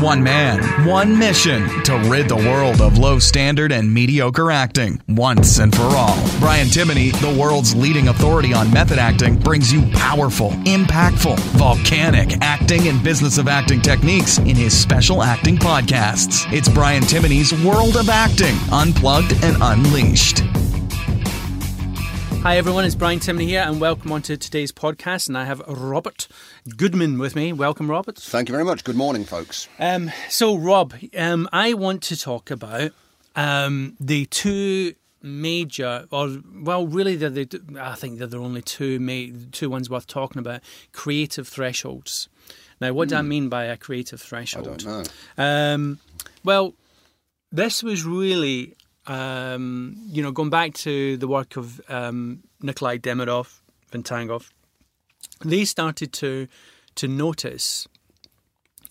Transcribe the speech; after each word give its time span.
One 0.00 0.22
man, 0.22 0.60
one 0.86 1.18
mission 1.18 1.66
to 1.84 1.96
rid 2.10 2.28
the 2.28 2.36
world 2.36 2.82
of 2.82 2.98
low 2.98 3.18
standard 3.18 3.72
and 3.72 3.92
mediocre 3.92 4.50
acting 4.50 5.00
once 5.08 5.58
and 5.58 5.74
for 5.74 5.84
all. 5.84 6.16
Brian 6.38 6.66
Timoney, 6.66 7.18
the 7.18 7.40
world's 7.40 7.74
leading 7.74 8.08
authority 8.08 8.52
on 8.52 8.70
method 8.70 8.98
acting, 8.98 9.38
brings 9.38 9.72
you 9.72 9.90
powerful, 9.94 10.50
impactful, 10.66 11.38
volcanic 11.56 12.36
acting 12.42 12.88
and 12.88 13.02
business 13.02 13.38
of 13.38 13.48
acting 13.48 13.80
techniques 13.80 14.36
in 14.36 14.54
his 14.54 14.78
special 14.78 15.22
acting 15.22 15.56
podcasts. 15.56 16.46
It's 16.52 16.68
Brian 16.68 17.02
Timoney's 17.02 17.54
World 17.64 17.96
of 17.96 18.10
Acting, 18.10 18.54
Unplugged 18.70 19.32
and 19.42 19.56
Unleashed. 19.62 20.42
Hi 22.46 22.58
everyone, 22.58 22.84
it's 22.84 22.94
Brian 22.94 23.18
Timoney 23.18 23.48
here, 23.48 23.64
and 23.66 23.80
welcome 23.80 24.12
onto 24.12 24.36
today's 24.36 24.70
podcast. 24.70 25.26
And 25.26 25.36
I 25.36 25.46
have 25.46 25.58
Robert 25.66 26.28
Goodman 26.76 27.18
with 27.18 27.34
me. 27.34 27.52
Welcome, 27.52 27.90
Robert. 27.90 28.18
Thank 28.18 28.48
you 28.48 28.52
very 28.52 28.64
much. 28.64 28.84
Good 28.84 28.94
morning, 28.94 29.24
folks. 29.24 29.66
Um, 29.80 30.12
so, 30.28 30.54
Rob, 30.54 30.94
um, 31.18 31.48
I 31.52 31.74
want 31.74 32.04
to 32.04 32.16
talk 32.16 32.52
about 32.52 32.92
um, 33.34 33.96
the 33.98 34.26
two 34.26 34.94
major, 35.22 36.06
or 36.12 36.38
well, 36.54 36.86
really, 36.86 37.16
they're 37.16 37.30
the, 37.30 37.60
I 37.80 37.96
think 37.96 38.18
they're 38.18 38.28
the 38.28 38.38
only 38.38 38.62
two 38.62 39.00
ma- 39.00 39.36
two 39.50 39.68
ones 39.68 39.90
worth 39.90 40.06
talking 40.06 40.38
about: 40.38 40.60
creative 40.92 41.48
thresholds. 41.48 42.28
Now, 42.80 42.92
what 42.92 43.08
do 43.08 43.16
I 43.16 43.22
mean 43.22 43.48
by 43.48 43.64
a 43.64 43.76
creative 43.76 44.22
threshold? 44.22 44.68
I 44.68 44.76
don't 44.76 44.86
know. 44.86 45.44
Um, 45.44 45.98
well, 46.44 46.74
this 47.50 47.82
was 47.82 48.04
really, 48.04 48.75
um, 49.06 49.96
you 50.08 50.22
know, 50.22 50.32
going 50.32 50.50
back 50.50 50.74
to 50.74 51.16
the 51.16 51.28
work 51.28 51.56
of 51.56 51.80
um, 51.88 52.42
Nikolai 52.62 52.98
Demidov, 52.98 53.60
Vakhtangov, 53.92 54.50
they 55.44 55.64
started 55.64 56.12
to 56.14 56.48
to 56.96 57.08
notice 57.08 57.86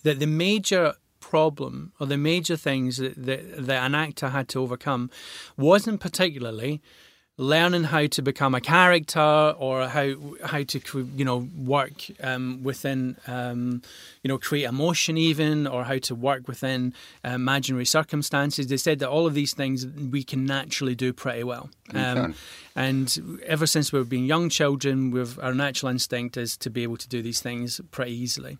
that 0.03 0.19
the 0.19 0.27
major 0.27 0.93
problem 1.19 1.91
or 1.99 2.05
the 2.05 2.17
major 2.17 2.55
things 2.55 2.97
that, 2.97 3.15
that, 3.15 3.65
that 3.65 3.83
an 3.83 3.95
actor 3.95 4.29
had 4.29 4.47
to 4.47 4.61
overcome 4.61 5.09
wasn't 5.57 5.99
particularly 5.99 6.81
learning 7.37 7.83
how 7.83 8.07
to 8.07 8.21
become 8.21 8.55
a 8.55 8.61
character 8.61 9.19
or 9.57 9.87
how 9.87 10.15
how 10.43 10.63
to 10.63 11.09
you 11.15 11.25
know 11.25 11.47
work 11.57 12.05
um, 12.23 12.63
within 12.63 13.17
um, 13.27 13.81
you 14.23 14.29
know 14.29 14.37
create 14.37 14.63
emotion 14.63 15.17
even 15.17 15.67
or 15.67 15.83
how 15.83 15.97
to 15.97 16.15
work 16.15 16.47
within 16.47 16.93
uh, 17.25 17.29
imaginary 17.29 17.85
circumstances. 17.85 18.67
They 18.67 18.77
said 18.77 18.99
that 18.99 19.09
all 19.09 19.27
of 19.27 19.33
these 19.33 19.53
things 19.53 19.85
we 19.85 20.23
can 20.23 20.45
naturally 20.45 20.95
do 20.95 21.11
pretty 21.11 21.43
well. 21.43 21.69
Um, 21.93 22.33
and 22.75 23.39
ever 23.45 23.65
since 23.65 23.93
we've 23.93 24.09
been 24.09 24.25
young 24.25 24.49
children, 24.49 25.11
we've, 25.11 25.39
our 25.39 25.53
natural 25.53 25.91
instinct 25.91 26.35
is 26.35 26.57
to 26.57 26.69
be 26.69 26.83
able 26.83 26.97
to 26.97 27.07
do 27.07 27.21
these 27.21 27.39
things 27.39 27.79
pretty 27.91 28.11
easily. 28.11 28.57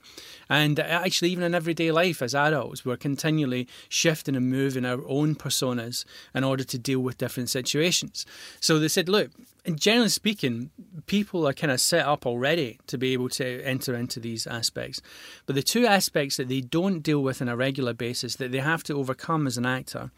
And 0.47 0.79
actually, 0.79 1.31
even 1.31 1.43
in 1.43 1.53
everyday 1.53 1.91
life 1.91 2.21
as 2.21 2.33
adults, 2.33 2.85
we're 2.85 2.95
continually 2.95 3.67
shifting 3.89 4.35
and 4.37 4.49
moving 4.49 4.85
our 4.85 5.01
own 5.07 5.35
personas 5.35 6.05
in 6.33 6.45
order 6.45 6.63
to 6.63 6.77
deal 6.77 6.99
with 6.99 7.17
different 7.17 7.49
situations. 7.49 8.25
So 8.65 8.79
they 8.79 8.87
said, 8.87 9.07
look, 9.07 9.29
generally 9.75 10.09
speaking, 10.09 10.71
people 11.05 11.47
are 11.47 11.53
kind 11.53 11.69
of 11.69 11.79
set 11.79 12.03
up 12.03 12.25
already 12.25 12.79
to 12.87 12.97
be 12.97 13.13
able 13.13 13.29
to 13.29 13.61
enter 13.61 13.93
into 13.93 14.19
these 14.19 14.47
aspects. 14.47 15.03
But 15.45 15.53
the 15.53 15.61
two 15.61 15.85
aspects 15.85 16.37
that 16.37 16.47
they 16.47 16.61
don't 16.61 17.01
deal 17.01 17.21
with 17.21 17.43
on 17.43 17.47
a 17.47 17.55
regular 17.55 17.93
basis 17.93 18.37
that 18.37 18.51
they 18.51 18.61
have 18.61 18.83
to 18.85 18.95
overcome 18.95 19.45
as 19.45 19.59
an 19.59 19.67
actor 19.67 20.09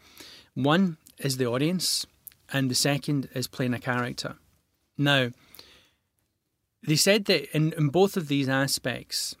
one 0.54 0.96
is 1.18 1.36
the 1.36 1.44
audience, 1.46 2.06
and 2.50 2.70
the 2.70 2.74
second 2.74 3.28
is 3.34 3.46
playing 3.46 3.74
a 3.74 3.78
character. 3.78 4.36
Now, 4.96 5.28
they 6.82 6.96
said 6.96 7.26
that 7.26 7.54
in, 7.54 7.74
in 7.74 7.88
both 7.88 8.16
of 8.16 8.28
these 8.28 8.48
aspects, 8.48 9.36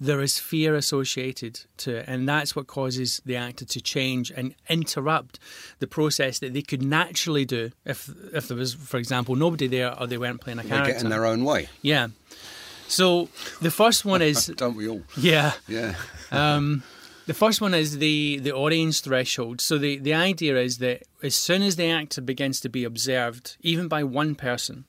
there 0.00 0.20
is 0.20 0.38
fear 0.38 0.74
associated 0.74 1.60
to 1.78 1.96
it, 1.98 2.04
and 2.08 2.28
that's 2.28 2.54
what 2.56 2.66
causes 2.66 3.20
the 3.24 3.36
actor 3.36 3.64
to 3.64 3.80
change 3.80 4.30
and 4.30 4.54
interrupt 4.68 5.38
the 5.78 5.86
process 5.86 6.38
that 6.40 6.52
they 6.54 6.62
could 6.62 6.82
naturally 6.82 7.44
do 7.44 7.70
if 7.84 8.10
if 8.32 8.48
there 8.48 8.56
was, 8.56 8.74
for 8.74 8.96
example, 8.98 9.34
nobody 9.36 9.66
there 9.66 9.98
or 9.98 10.06
they 10.06 10.18
weren't 10.18 10.40
playing 10.40 10.58
a 10.58 10.64
character. 10.64 10.86
They 10.86 10.92
get 10.94 11.02
in 11.04 11.10
their 11.10 11.24
own 11.26 11.44
way, 11.44 11.68
Yeah. 11.82 12.08
So 12.88 13.28
the 13.60 13.70
first 13.70 14.04
one 14.04 14.22
is 14.22 14.46
don't 14.56 14.74
we 14.76 14.88
all? 14.88 15.02
yeah. 15.16 15.52
Yeah. 15.68 15.94
Um, 16.30 16.82
the 17.26 17.34
first 17.34 17.60
one 17.60 17.74
is 17.74 17.98
the, 17.98 18.38
the 18.38 18.52
audience 18.52 19.00
threshold. 19.02 19.60
So 19.60 19.76
the, 19.76 19.98
the 19.98 20.14
idea 20.14 20.56
is 20.56 20.78
that 20.78 21.02
as 21.22 21.34
soon 21.34 21.60
as 21.60 21.76
the 21.76 21.90
actor 21.90 22.22
begins 22.22 22.58
to 22.60 22.70
be 22.70 22.84
observed, 22.84 23.58
even 23.60 23.86
by 23.88 24.02
one 24.04 24.34
person, 24.34 24.86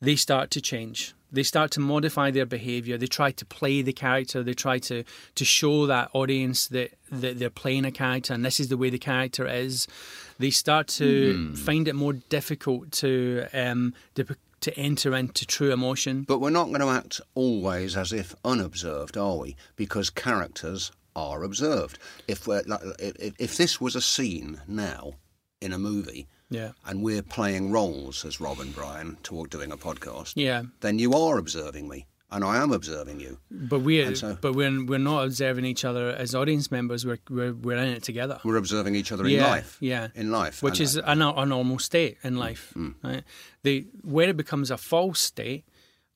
they 0.00 0.14
start 0.14 0.52
to 0.52 0.60
change. 0.60 1.15
They 1.30 1.42
start 1.42 1.70
to 1.72 1.80
modify 1.80 2.30
their 2.30 2.46
behaviour. 2.46 2.96
They 2.96 3.06
try 3.06 3.32
to 3.32 3.44
play 3.44 3.82
the 3.82 3.92
character. 3.92 4.42
They 4.42 4.54
try 4.54 4.78
to, 4.80 5.04
to 5.34 5.44
show 5.44 5.86
that 5.86 6.10
audience 6.12 6.68
that, 6.68 6.92
that 7.10 7.38
they're 7.38 7.50
playing 7.50 7.84
a 7.84 7.90
character 7.90 8.32
and 8.34 8.44
this 8.44 8.60
is 8.60 8.68
the 8.68 8.76
way 8.76 8.90
the 8.90 8.98
character 8.98 9.46
is. 9.46 9.86
They 10.38 10.50
start 10.50 10.88
to 10.88 11.54
find 11.54 11.88
it 11.88 11.94
more 11.94 12.12
difficult 12.12 12.92
to 12.92 13.46
um, 13.54 13.94
to, 14.14 14.36
to 14.60 14.78
enter 14.78 15.14
into 15.14 15.46
true 15.46 15.72
emotion. 15.72 16.22
But 16.22 16.40
we're 16.40 16.50
not 16.50 16.68
going 16.68 16.80
to 16.80 16.88
act 16.88 17.20
always 17.34 17.96
as 17.96 18.12
if 18.12 18.34
unobserved, 18.44 19.16
are 19.16 19.36
we? 19.36 19.56
Because 19.76 20.10
characters 20.10 20.92
are 21.14 21.42
observed. 21.42 21.98
If 22.28 22.46
we're, 22.46 22.62
like, 22.66 22.80
if, 22.98 23.34
if 23.38 23.56
this 23.56 23.80
was 23.80 23.96
a 23.96 24.00
scene 24.00 24.60
now 24.66 25.14
in 25.60 25.72
a 25.72 25.78
movie, 25.78 26.26
Yeah. 26.48 26.72
and 26.86 27.02
we're 27.02 27.22
playing 27.22 27.72
roles 27.72 28.24
as 28.24 28.40
Rob 28.40 28.60
and 28.60 28.74
Brian 28.74 29.16
toward 29.22 29.50
doing 29.50 29.72
a 29.72 29.76
podcast, 29.76 30.34
Yeah. 30.36 30.62
then 30.80 30.98
you 30.98 31.12
are 31.14 31.38
observing 31.38 31.88
me, 31.88 32.06
and 32.30 32.44
I 32.44 32.62
am 32.62 32.70
observing 32.72 33.18
you. 33.20 33.38
But 33.50 33.80
we're 33.80 34.14
so- 34.14 34.38
but 34.40 34.54
we're 34.54 34.84
we're 34.84 34.98
not 34.98 35.24
observing 35.24 35.64
each 35.64 35.84
other 35.84 36.10
as 36.10 36.34
audience 36.34 36.70
members. 36.70 37.04
We're 37.04 37.18
we're, 37.28 37.52
we're 37.52 37.76
in 37.78 37.88
it 37.88 38.02
together. 38.04 38.40
We're 38.44 38.56
observing 38.58 38.94
each 38.94 39.10
other 39.12 39.24
in 39.24 39.30
yeah, 39.32 39.46
life. 39.50 39.76
yeah, 39.80 40.08
In 40.14 40.30
life, 40.30 40.62
which 40.62 40.80
is 40.80 40.96
a, 40.96 41.14
no- 41.14 41.34
a 41.34 41.44
normal 41.46 41.78
state 41.78 42.18
in 42.22 42.36
life. 42.36 42.72
Mm, 42.76 42.94
mm. 42.94 42.94
Right? 43.04 43.24
The 43.64 43.86
where 44.02 44.28
it 44.28 44.36
becomes 44.36 44.70
a 44.70 44.76
false 44.76 45.20
state 45.20 45.64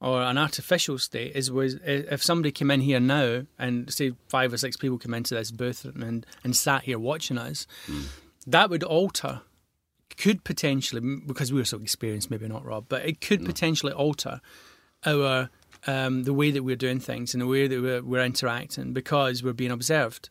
or 0.01 0.23
an 0.23 0.39
artificial 0.39 0.99
state 0.99 1.35
is 1.35 1.51
was 1.51 1.75
if 1.85 2.23
somebody 2.23 2.53
came 2.53 2.71
in 2.71 2.81
here 2.81 3.01
now 3.01 3.47
and 3.59 3.93
say 3.93 4.13
five 4.29 4.53
or 4.53 4.59
six 4.59 4.77
people 4.77 4.97
come 4.99 5.15
into 5.15 5.35
this 5.35 5.51
booth 5.51 5.85
and 5.85 6.25
and 6.45 6.57
sat 6.57 6.85
here 6.85 6.99
watching 7.01 7.37
us, 7.39 7.67
mm. 7.89 8.05
that 8.47 8.71
would 8.71 8.85
alter. 8.85 9.43
Could 10.17 10.45
potentially 10.45 11.01
because 11.27 11.53
we 11.53 11.61
were 11.61 11.65
so 11.65 11.79
experienced, 11.79 12.31
maybe 12.31 12.49
not 12.49 12.65
Rob, 12.65 12.87
but 12.89 13.05
it 13.07 13.21
could 13.21 13.45
potentially 13.45 13.93
alter 13.93 14.41
our 15.07 15.49
um, 15.87 16.25
the 16.25 16.35
way 16.35 16.51
that 16.51 16.63
we're 16.63 16.77
doing 16.77 17.01
things 17.01 17.35
and 17.35 17.41
the 17.41 17.47
way 17.47 17.67
that 17.67 17.81
we're, 17.81 18.03
we're 18.03 18.25
interacting 18.25 18.93
because 18.93 19.43
we're 19.43 19.53
being 19.53 19.71
observed. 19.71 20.29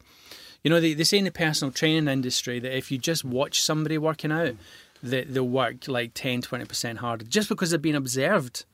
You 0.63 0.69
know, 0.69 0.79
they, 0.79 0.93
they 0.93 1.03
say 1.03 1.17
in 1.17 1.25
the 1.25 1.31
personal 1.31 1.71
training 1.71 2.07
industry 2.07 2.59
that 2.59 2.75
if 2.75 2.91
you 2.91 2.97
just 2.97 3.23
watch 3.23 3.61
somebody 3.61 3.97
working 3.97 4.31
out, 4.31 4.55
that 5.01 5.33
they'll 5.33 5.47
work 5.47 5.87
like 5.87 6.13
10, 6.13 6.41
20% 6.41 6.97
harder 6.97 7.25
just 7.25 7.49
because 7.49 7.69
they're 7.69 7.79
being 7.79 7.95
observed. 7.95 8.65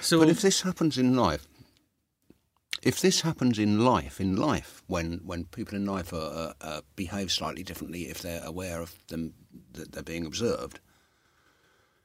So, 0.00 0.20
But 0.20 0.28
if 0.28 0.40
this 0.40 0.62
happens 0.62 0.96
in 0.96 1.16
life, 1.16 1.46
if 2.82 3.00
this 3.00 3.22
happens 3.22 3.58
in 3.58 3.84
life, 3.84 4.20
in 4.20 4.36
life, 4.36 4.82
when 4.86 5.20
when 5.24 5.44
people 5.46 5.74
in 5.74 5.84
life 5.84 6.12
are, 6.12 6.54
uh, 6.60 6.80
behave 6.96 7.30
slightly 7.30 7.62
differently, 7.62 8.08
if 8.08 8.22
they're 8.22 8.42
aware 8.44 8.80
of 8.80 8.94
them 9.08 9.34
that 9.72 9.92
they're 9.92 10.02
being 10.02 10.26
observed, 10.26 10.80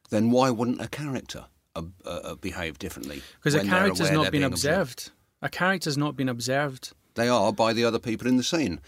then 0.09 0.31
why 0.31 0.50
wouldn't 0.50 0.81
a 0.81 0.88
character 0.88 1.45
uh, 1.75 1.83
uh, 2.06 2.35
behave 2.35 2.79
differently? 2.79 3.22
because 3.39 3.56
a 3.56 3.63
character's 3.63 4.11
not 4.11 4.31
being 4.31 4.41
being 4.41 4.44
observed. 4.44 5.11
A 5.41 5.50
character's 5.50 5.97
not 5.97 6.16
being 6.16 6.29
observed. 6.29 6.94
They 7.16 7.28
are 7.29 7.51
by 7.53 7.73
the 7.73 7.85
other 7.85 8.00
people 8.00 8.28
in 8.28 8.38
the 8.38 8.44
scene. 8.44 8.79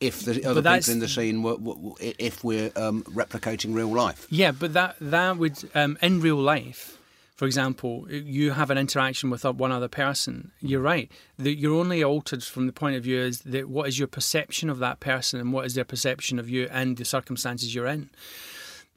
If 0.00 0.20
the 0.24 0.44
other 0.46 0.62
people 0.62 0.92
in 0.94 1.00
the 1.00 1.08
scene 1.08 1.42
were, 1.42 1.56
were, 1.56 1.74
were 1.74 1.94
if 2.00 2.42
we're 2.42 2.72
um, 2.74 3.02
replicating 3.02 3.74
real 3.74 3.88
life, 3.92 4.26
Yeah, 4.30 4.52
but 4.52 4.72
that 4.72 4.96
that 5.00 5.36
would 5.36 5.58
um, 5.74 5.98
in 6.00 6.20
real 6.20 6.36
life, 6.36 6.96
for 7.40 7.46
example, 7.46 8.06
you 8.10 8.50
have 8.50 8.68
an 8.70 8.76
interaction 8.76 9.30
with 9.30 9.46
one 9.46 9.72
other 9.72 9.88
person. 9.88 10.52
Mm. 10.62 10.68
You're 10.68 10.82
right. 10.82 11.10
The, 11.38 11.54
you're 11.54 11.74
only 11.74 12.04
altered 12.04 12.44
from 12.44 12.66
the 12.66 12.72
point 12.74 12.96
of 12.96 13.04
view 13.04 13.18
is 13.18 13.40
that 13.40 13.66
what 13.66 13.88
is 13.88 13.98
your 13.98 14.08
perception 14.08 14.68
of 14.68 14.78
that 14.80 15.00
person 15.00 15.40
and 15.40 15.50
what 15.50 15.64
is 15.64 15.72
their 15.72 15.86
perception 15.86 16.38
of 16.38 16.50
you 16.50 16.68
and 16.70 16.98
the 16.98 17.04
circumstances 17.06 17.74
you're 17.74 17.86
in. 17.86 18.10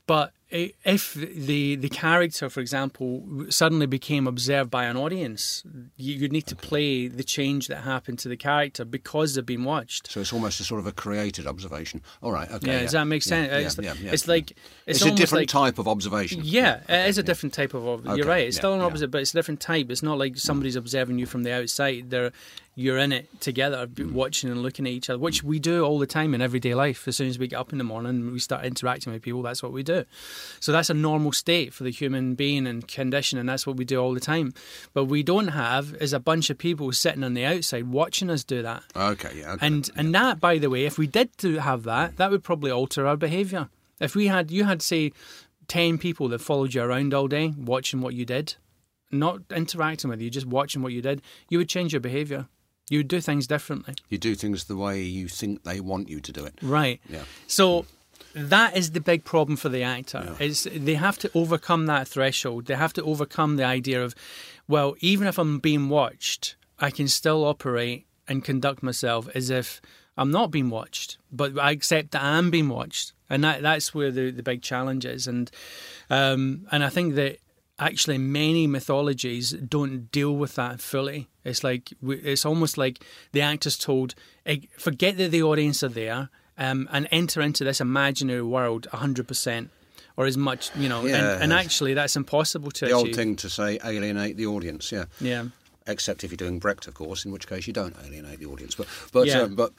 But 0.07 0.33
if 0.53 1.13
the 1.15 1.75
the 1.75 1.89
character, 1.89 2.49
for 2.49 2.59
example, 2.59 3.25
suddenly 3.49 3.87
became 3.87 4.27
observed 4.27 4.69
by 4.69 4.85
an 4.85 4.95
audience, 4.95 5.63
you, 5.97 6.13
you'd 6.13 6.31
need 6.31 6.45
to 6.47 6.55
play 6.55 7.07
the 7.07 7.23
change 7.23 7.67
that 7.67 7.77
happened 7.77 8.19
to 8.19 8.29
the 8.29 8.37
character 8.37 8.85
because 8.85 9.33
they've 9.33 9.45
been 9.45 9.63
watched. 9.63 10.11
so 10.11 10.19
it's 10.21 10.31
almost 10.31 10.59
a 10.59 10.63
sort 10.63 10.79
of 10.79 10.85
a 10.87 10.91
created 10.91 11.47
observation. 11.47 12.01
All 12.21 12.31
right, 12.31 12.49
okay. 12.51 12.71
Yeah, 12.73 12.79
does 12.81 12.91
that 12.91 13.05
make 13.05 13.23
sense? 13.23 13.49
yeah, 13.51 13.57
it's, 13.57 13.77
yeah, 13.79 13.93
yeah. 13.99 14.11
it's 14.13 14.27
like 14.27 14.51
it's, 14.85 15.01
It's, 15.01 15.05
a 15.05 15.15
different 15.15 15.43
like, 15.53 15.73
type 15.73 15.79
of 15.79 15.87
observation. 15.87 16.41
Yeah, 16.43 16.81
it 16.87 17.09
is 17.09 17.17
a 17.17 17.21
yeah. 17.21 17.25
different 17.25 17.53
type 17.53 17.73
of. 17.73 17.87
ob- 17.87 18.07
Okay, 18.07 18.17
You're 18.17 18.27
right. 18.27 18.45
It's 18.47 18.57
yeah, 18.57 18.61
still 18.61 18.73
an 18.73 18.79
yeah. 18.81 18.85
opposite, 18.85 19.09
but 19.11 19.21
it's 19.21 19.31
a 19.31 19.37
different 19.37 19.59
type. 19.61 19.89
It's 19.89 20.03
not 20.03 20.17
like 20.19 20.37
somebody's 20.37 20.75
observing 20.75 21.17
you 21.19 21.25
from 21.25 21.43
the 21.43 21.51
outside. 21.53 22.09
They're 22.09 22.31
you're 22.75 22.97
in 22.97 23.11
it 23.11 23.29
together, 23.39 23.85
Mm. 23.85 24.13
watching 24.13 24.49
and 24.49 24.63
looking 24.63 24.87
at 24.87 24.91
each 24.93 25.07
other, 25.07 25.19
which 25.19 25.43
we 25.43 25.59
do 25.59 25.83
all 25.85 25.99
the 25.99 26.07
time 26.07 26.33
in 26.33 26.41
everyday 26.41 26.73
life. 26.73 27.07
As 27.07 27.15
soon 27.15 27.27
as 27.27 27.37
we 27.37 27.47
get 27.47 27.57
up 27.59 27.71
in 27.71 27.77
the 27.77 27.83
morning, 27.83 28.31
we 28.31 28.39
start 28.39 28.65
interacting 28.65 29.13
with 29.13 29.21
people. 29.21 29.43
That's 29.43 29.61
what 29.61 29.71
we 29.71 29.83
do. 29.83 30.05
So 30.59 30.71
that's 30.71 30.89
a 30.89 30.93
normal 30.93 31.31
state 31.31 31.73
for 31.73 31.83
the 31.83 31.91
human 31.91 32.35
being 32.35 32.67
and 32.67 32.87
condition, 32.87 33.39
and 33.39 33.47
that's 33.47 33.65
what 33.67 33.77
we 33.77 33.85
do 33.85 33.99
all 33.99 34.13
the 34.13 34.19
time. 34.19 34.53
But 34.93 35.05
we 35.05 35.23
don't 35.23 35.49
have 35.49 35.95
is 36.01 36.13
a 36.13 36.19
bunch 36.19 36.49
of 36.49 36.57
people 36.57 36.91
sitting 36.91 37.23
on 37.23 37.33
the 37.33 37.45
outside 37.45 37.87
watching 37.87 38.29
us 38.29 38.43
do 38.43 38.61
that. 38.61 38.83
Okay, 38.95 39.31
yeah. 39.35 39.53
okay. 39.53 39.65
And 39.65 39.89
and 39.95 40.13
that, 40.15 40.39
by 40.39 40.57
the 40.57 40.69
way, 40.69 40.85
if 40.85 40.97
we 40.97 41.07
did 41.07 41.37
to 41.39 41.57
have 41.57 41.83
that, 41.83 42.17
that 42.17 42.31
would 42.31 42.43
probably 42.43 42.71
alter 42.71 43.07
our 43.07 43.17
behaviour. 43.17 43.69
If 43.99 44.15
we 44.15 44.27
had, 44.27 44.51
you 44.51 44.65
had 44.65 44.81
say, 44.81 45.11
ten 45.67 45.97
people 45.97 46.27
that 46.29 46.41
followed 46.41 46.73
you 46.73 46.81
around 46.81 47.13
all 47.13 47.27
day, 47.27 47.53
watching 47.57 48.01
what 48.01 48.13
you 48.13 48.25
did, 48.25 48.55
not 49.11 49.41
interacting 49.55 50.09
with 50.09 50.21
you, 50.21 50.29
just 50.29 50.45
watching 50.45 50.81
what 50.81 50.93
you 50.93 51.01
did, 51.01 51.21
you 51.49 51.57
would 51.57 51.69
change 51.69 51.93
your 51.93 52.01
behaviour. 52.01 52.47
You 52.89 52.99
would 52.99 53.07
do 53.07 53.21
things 53.21 53.47
differently. 53.47 53.95
you 54.09 54.17
do 54.17 54.35
things 54.35 54.65
the 54.65 54.75
way 54.75 55.01
you 55.01 55.29
think 55.29 55.63
they 55.63 55.79
want 55.79 56.09
you 56.09 56.19
to 56.19 56.31
do 56.33 56.43
it. 56.45 56.53
Right. 56.61 56.99
Yeah. 57.09 57.23
So 57.47 57.85
that 58.33 58.75
is 58.75 58.91
the 58.91 59.01
big 59.01 59.23
problem 59.23 59.55
for 59.55 59.69
the 59.69 59.83
actor. 59.83 60.35
Is 60.39 60.67
they 60.73 60.95
have 60.95 61.17
to 61.19 61.31
overcome 61.33 61.85
that 61.87 62.07
threshold. 62.07 62.65
They 62.65 62.75
have 62.75 62.93
to 62.93 63.03
overcome 63.03 63.57
the 63.57 63.63
idea 63.63 64.03
of, 64.03 64.15
well, 64.67 64.95
even 64.99 65.27
if 65.27 65.37
I'm 65.37 65.59
being 65.59 65.89
watched, 65.89 66.55
I 66.79 66.89
can 66.89 67.07
still 67.07 67.45
operate 67.45 68.05
and 68.27 68.43
conduct 68.43 68.83
myself 68.83 69.27
as 69.35 69.49
if 69.49 69.81
I'm 70.17 70.31
not 70.31 70.51
being 70.51 70.69
watched, 70.69 71.17
but 71.31 71.57
I 71.57 71.71
accept 71.71 72.11
that 72.11 72.23
I 72.23 72.37
am 72.37 72.51
being 72.51 72.69
watched, 72.69 73.13
and 73.29 73.43
that 73.43 73.61
that's 73.61 73.93
where 73.93 74.11
the, 74.11 74.31
the 74.31 74.43
big 74.43 74.61
challenge 74.61 75.05
is. 75.05 75.27
And 75.27 75.49
um, 76.09 76.67
and 76.71 76.83
I 76.83 76.89
think 76.89 77.15
that 77.15 77.37
actually 77.79 78.19
many 78.19 78.67
mythologies 78.67 79.51
don't 79.51 80.11
deal 80.11 80.35
with 80.35 80.55
that 80.55 80.79
fully. 80.79 81.29
It's 81.43 81.63
like 81.63 81.93
it's 82.01 82.45
almost 82.45 82.77
like 82.77 83.03
the 83.31 83.41
actor's 83.41 83.77
told, 83.77 84.13
"Eh, 84.45 84.57
forget 84.77 85.17
that 85.17 85.31
the 85.31 85.43
audience 85.43 85.83
are 85.83 85.89
there 85.89 86.29
um, 86.57 86.87
and 86.91 87.07
enter 87.11 87.41
into 87.41 87.63
this 87.63 87.79
imaginary 87.81 88.41
world 88.43 88.87
hundred 88.91 89.27
percent. 89.27 89.69
Or 90.15 90.27
as 90.27 90.37
much, 90.37 90.69
you 90.75 90.87
know, 90.89 91.03
Yeah. 91.07 91.33
and, 91.33 91.43
and 91.45 91.53
actually 91.53 91.95
that's 91.95 92.15
impossible 92.15 92.69
to 92.69 92.85
The 92.85 92.95
achieve. 92.95 93.07
old 93.07 93.15
thing 93.15 93.35
to 93.37 93.49
say, 93.49 93.79
alienate 93.83 94.37
the 94.37 94.45
audience, 94.45 94.91
yeah. 94.91 95.05
Yeah. 95.19 95.45
Except 95.87 96.23
if 96.23 96.29
you're 96.29 96.37
doing 96.37 96.59
Brecht, 96.59 96.87
of 96.87 96.93
course, 96.93 97.25
in 97.25 97.31
which 97.31 97.47
case 97.47 97.65
you 97.65 97.73
don't 97.73 97.95
alienate 98.05 98.37
the 98.39 98.45
audience. 98.45 98.75
But, 98.75 98.85
but, 99.11 99.25
Yeah. 99.27 99.39
uh, 99.41 99.47
but, 99.47 99.73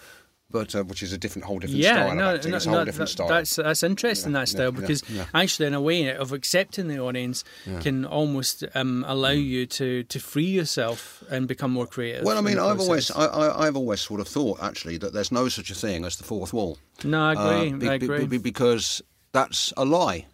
but, 0.55 0.75
uh, 0.75 0.85
which 0.85 1.03
is 1.03 1.13
a 1.13 1.19
different, 1.19 1.45
whole 1.45 1.59
different 1.59 1.83
Yeah, 1.83 1.95
style 2.07 2.15
no, 2.15 2.29
of 2.31 2.35
acting. 2.37 2.51
no, 2.53 2.57
it's 2.57 2.67
a 2.67 2.69
whole 2.71 2.79
no, 2.79 2.85
different 2.85 3.09
that- 3.11 3.13
style. 3.13 3.29
That's 3.29 3.57
that's 3.57 3.83
interesting 3.83 4.33
Yeah, 4.33 4.39
that 4.41 4.49
style 4.49 4.73
yeah, 4.73 4.81
because 4.81 5.03
actually, 5.35 5.67
in 5.67 5.75
a 5.75 5.81
way 5.81 6.15
of 6.15 6.33
accepting 6.33 6.87
the 6.89 6.99
audience, 7.01 7.43
can 7.81 8.05
almost 8.05 8.65
um, 8.75 9.05
allow 9.09 9.31
you 9.55 9.67
to 9.79 10.05
to 10.05 10.19
free 10.21 10.47
yourself 10.61 11.23
and 11.29 11.49
become 11.49 11.73
more 11.73 11.87
creative. 11.87 12.25
Well, 12.25 12.39
I 12.39 12.41
mean, 12.41 12.59
I've 12.59 12.81
always. 12.81 13.11
I, 13.11 13.67
I've 13.67 13.77
always 13.77 14.01
sort 14.01 14.21
of 14.21 14.29
thought 14.29 14.63
actually 14.63 14.97
that 14.99 15.13
there's 15.13 15.33
no 15.33 15.49
such 15.49 15.71
a 15.71 15.75
thing 15.75 16.05
as 16.05 16.17
the 16.17 16.25
fourth 16.25 16.53
wall. 16.53 16.79
no, 17.05 17.21
I 17.21 17.33
agree. 17.33 17.73
Uh, 17.73 17.77
be- 17.77 17.89
I 17.89 17.99
be- 17.99 18.07
agree. 18.07 18.27
be- 18.27 18.39
because 18.53 19.03
that's 19.33 19.73
a 19.77 19.85
lie. 19.85 20.27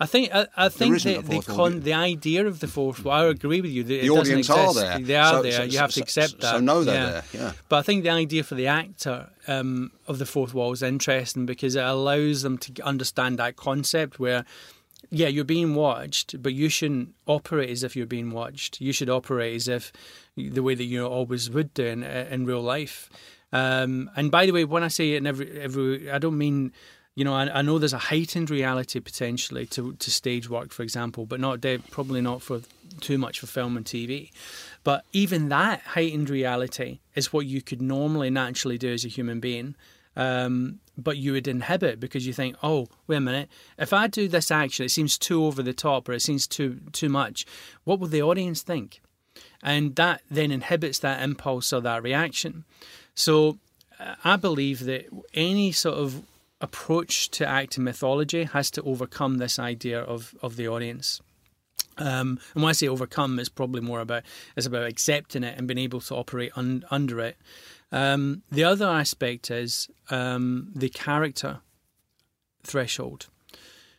I 0.00 0.06
think 0.06 0.30
I, 0.34 0.46
I 0.56 0.68
think 0.68 1.00
the 1.02 1.18
the, 1.20 1.40
con, 1.40 1.80
the 1.80 1.92
idea 1.94 2.46
of 2.46 2.60
the 2.60 2.66
fourth. 2.68 3.04
Well, 3.04 3.16
I 3.16 3.24
agree 3.26 3.60
with 3.60 3.70
you. 3.70 3.84
The 3.84 4.10
audience 4.10 4.50
are 4.50 4.74
there. 4.74 4.98
They 4.98 5.16
are 5.16 5.34
So- 5.34 5.42
there. 5.42 5.52
so- 5.52 5.62
you 5.62 5.78
have 5.78 5.92
so- 5.92 6.00
to 6.00 6.02
accept 6.04 6.40
that. 6.40 6.52
so 6.52 6.60
know 6.60 6.82
they're 6.84 6.94
yeah. 6.94 7.10
there, 7.10 7.24
yeah. 7.32 7.52
But 7.68 7.76
I 7.78 7.82
think 7.82 8.02
the 8.02 8.10
idea 8.10 8.42
for 8.42 8.54
the 8.54 8.66
actor 8.66 9.30
um, 9.46 9.92
of 10.06 10.18
the 10.18 10.26
fourth 10.26 10.54
wall 10.54 10.72
is 10.72 10.82
interesting 10.82 11.46
because 11.46 11.76
it 11.76 11.84
allows 11.84 12.42
them 12.42 12.58
to 12.58 12.82
understand 12.82 13.38
that 13.38 13.56
concept 13.56 14.18
where. 14.18 14.44
Yeah, 15.14 15.28
you're 15.28 15.44
being 15.44 15.74
watched, 15.74 16.40
but 16.42 16.54
you 16.54 16.70
shouldn't 16.70 17.14
operate 17.26 17.68
as 17.68 17.82
if 17.82 17.94
you're 17.94 18.06
being 18.06 18.30
watched. 18.30 18.80
You 18.80 18.94
should 18.94 19.10
operate 19.10 19.54
as 19.56 19.68
if 19.68 19.92
the 20.36 20.62
way 20.62 20.74
that 20.74 20.84
you 20.84 21.04
always 21.04 21.50
would 21.50 21.74
do 21.74 21.84
in, 21.84 22.02
in 22.02 22.46
real 22.46 22.62
life. 22.62 23.10
Um, 23.52 24.10
and 24.16 24.30
by 24.30 24.46
the 24.46 24.52
way, 24.52 24.64
when 24.64 24.82
I 24.82 24.88
say 24.88 25.12
it 25.12 25.16
in 25.18 25.26
every, 25.26 25.60
every 25.60 26.10
I 26.10 26.18
don't 26.18 26.38
mean 26.38 26.72
you 27.14 27.24
know, 27.24 27.34
I, 27.34 27.58
I 27.58 27.62
know 27.62 27.78
there's 27.78 27.92
a 27.92 27.98
heightened 27.98 28.50
reality 28.50 28.98
potentially 29.00 29.66
to 29.66 29.94
to 29.94 30.10
stage 30.10 30.48
work, 30.48 30.72
for 30.72 30.82
example, 30.82 31.26
but 31.26 31.40
not 31.40 31.64
probably 31.90 32.20
not 32.20 32.42
for 32.42 32.60
too 33.00 33.18
much 33.18 33.40
for 33.40 33.46
film 33.46 33.76
and 33.76 33.84
TV. 33.84 34.30
But 34.84 35.04
even 35.12 35.48
that 35.50 35.80
heightened 35.80 36.30
reality 36.30 37.00
is 37.14 37.32
what 37.32 37.46
you 37.46 37.60
could 37.60 37.82
normally 37.82 38.30
naturally 38.30 38.78
do 38.78 38.92
as 38.92 39.04
a 39.04 39.08
human 39.08 39.40
being. 39.40 39.74
Um, 40.14 40.80
but 40.98 41.16
you 41.16 41.32
would 41.32 41.48
inhibit 41.48 41.98
because 41.98 42.26
you 42.26 42.34
think, 42.34 42.56
oh, 42.62 42.86
wait 43.06 43.16
a 43.16 43.20
minute, 43.20 43.48
if 43.78 43.94
I 43.94 44.08
do 44.08 44.28
this 44.28 44.50
action, 44.50 44.84
it 44.84 44.90
seems 44.90 45.16
too 45.16 45.44
over 45.44 45.62
the 45.62 45.72
top 45.72 46.06
or 46.08 46.12
it 46.12 46.20
seems 46.20 46.46
too 46.46 46.80
too 46.92 47.08
much. 47.08 47.46
What 47.84 47.98
will 47.98 48.08
the 48.08 48.22
audience 48.22 48.62
think? 48.62 49.00
And 49.62 49.96
that 49.96 50.22
then 50.30 50.50
inhibits 50.50 50.98
that 51.00 51.22
impulse 51.22 51.72
or 51.72 51.80
that 51.82 52.02
reaction. 52.02 52.64
So 53.14 53.58
uh, 53.98 54.16
I 54.24 54.36
believe 54.36 54.84
that 54.84 55.06
any 55.34 55.72
sort 55.72 55.96
of 55.96 56.22
approach 56.62 57.28
to 57.32 57.46
acting 57.46 57.84
mythology 57.84 58.44
has 58.44 58.70
to 58.70 58.82
overcome 58.82 59.38
this 59.38 59.58
idea 59.58 60.00
of, 60.00 60.34
of 60.40 60.56
the 60.56 60.68
audience. 60.68 61.20
Um, 61.98 62.38
and 62.54 62.62
when 62.62 62.70
I 62.70 62.72
say 62.72 62.88
overcome, 62.88 63.38
it's 63.38 63.50
probably 63.50 63.82
more 63.82 64.00
about 64.00 64.22
it's 64.56 64.66
about 64.66 64.86
accepting 64.86 65.44
it 65.44 65.58
and 65.58 65.68
being 65.68 65.78
able 65.78 66.00
to 66.00 66.14
operate 66.14 66.52
un, 66.56 66.84
under 66.90 67.20
it. 67.20 67.36
Um, 67.90 68.42
the 68.50 68.64
other 68.64 68.86
aspect 68.86 69.50
is 69.50 69.90
um, 70.08 70.70
the 70.74 70.88
character 70.88 71.60
threshold. 72.62 73.26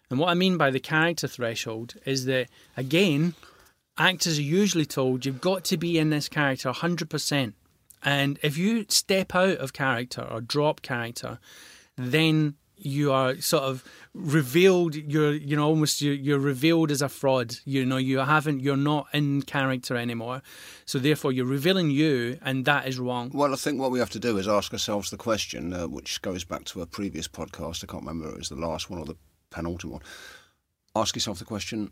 And 0.09 0.19
what 0.19 0.29
I 0.29 0.33
mean 0.33 0.57
by 0.57 0.71
the 0.71 0.79
character 0.79 1.27
threshold 1.27 1.95
is 2.05 2.25
that, 2.25 2.47
again, 2.75 3.35
actors 3.97 4.39
are 4.39 4.43
usually 4.43 4.85
told 4.85 5.25
you've 5.25 5.41
got 5.41 5.63
to 5.65 5.77
be 5.77 5.97
in 5.97 6.09
this 6.09 6.29
character 6.29 6.71
100%. 6.71 7.53
And 8.03 8.39
if 8.41 8.57
you 8.57 8.85
step 8.89 9.33
out 9.33 9.57
of 9.57 9.73
character 9.73 10.27
or 10.29 10.41
drop 10.41 10.81
character, 10.81 11.39
then 11.97 12.55
you 12.75 13.11
are 13.11 13.39
sort 13.39 13.63
of 13.63 13.83
revealed 14.13 14.95
you're 14.95 15.33
you 15.33 15.55
know 15.55 15.65
almost 15.65 16.01
you're, 16.01 16.13
you're 16.13 16.39
revealed 16.39 16.91
as 16.91 17.01
a 17.01 17.07
fraud 17.09 17.55
you 17.65 17.85
know 17.85 17.97
you 17.97 18.17
haven't 18.19 18.59
you're 18.59 18.75
not 18.75 19.07
in 19.13 19.41
character 19.41 19.95
anymore 19.95 20.41
so 20.85 20.99
therefore 20.99 21.31
you're 21.31 21.45
revealing 21.45 21.89
you 21.89 22.37
and 22.41 22.65
that 22.65 22.87
is 22.87 22.99
wrong 22.99 23.31
Well, 23.33 23.53
I 23.53 23.55
think 23.55 23.79
what 23.79 23.91
we 23.91 23.99
have 23.99 24.09
to 24.11 24.19
do 24.19 24.37
is 24.37 24.47
ask 24.47 24.71
ourselves 24.73 25.09
the 25.11 25.17
question, 25.17 25.73
uh, 25.73 25.87
which 25.87 26.21
goes 26.21 26.43
back 26.43 26.65
to 26.65 26.81
a 26.81 26.85
previous 26.85 27.27
podcast. 27.27 27.83
I 27.83 27.87
can't 27.87 28.03
remember 28.05 28.27
if 28.29 28.33
it 28.35 28.39
was 28.39 28.49
the 28.49 28.55
last 28.55 28.89
one 28.89 28.99
or 28.99 29.05
the 29.05 29.15
penultimate 29.49 29.93
one. 29.93 30.01
Ask 30.95 31.15
yourself 31.15 31.39
the 31.39 31.45
question: 31.45 31.91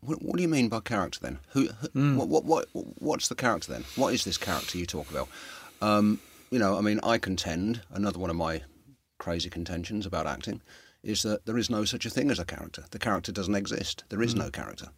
What, 0.00 0.22
what 0.22 0.36
do 0.36 0.42
you 0.42 0.48
mean 0.48 0.68
by 0.68 0.80
character 0.80 1.20
then? 1.22 1.38
Who? 1.50 1.68
who 1.68 1.88
Hmm. 1.88 2.16
what, 2.16 2.28
what? 2.28 2.44
What? 2.44 2.66
What's 2.98 3.28
the 3.28 3.34
character 3.34 3.72
then? 3.72 3.84
What 3.96 4.12
is 4.12 4.24
this 4.24 4.36
character 4.38 4.76
you 4.78 4.86
talk 4.86 5.10
about? 5.10 5.28
Um, 5.80 6.20
you 6.50 6.58
know, 6.58 6.76
I 6.76 6.80
mean, 6.80 7.00
I 7.02 7.18
contend 7.18 7.82
another 7.92 8.18
one 8.18 8.30
of 8.30 8.36
my 8.36 8.62
crazy 9.18 9.50
contentions 9.50 10.06
about 10.06 10.26
acting 10.26 10.60
is 11.02 11.22
that 11.22 11.46
there 11.46 11.58
is 11.58 11.70
no 11.70 11.84
such 11.84 12.04
a 12.06 12.10
thing 12.10 12.30
as 12.30 12.38
a 12.38 12.44
character. 12.44 12.84
The 12.90 12.98
character 12.98 13.32
doesn't 13.32 13.54
exist. 13.54 14.04
There 14.08 14.22
is 14.22 14.34
no 14.34 14.50
character. 14.50 14.88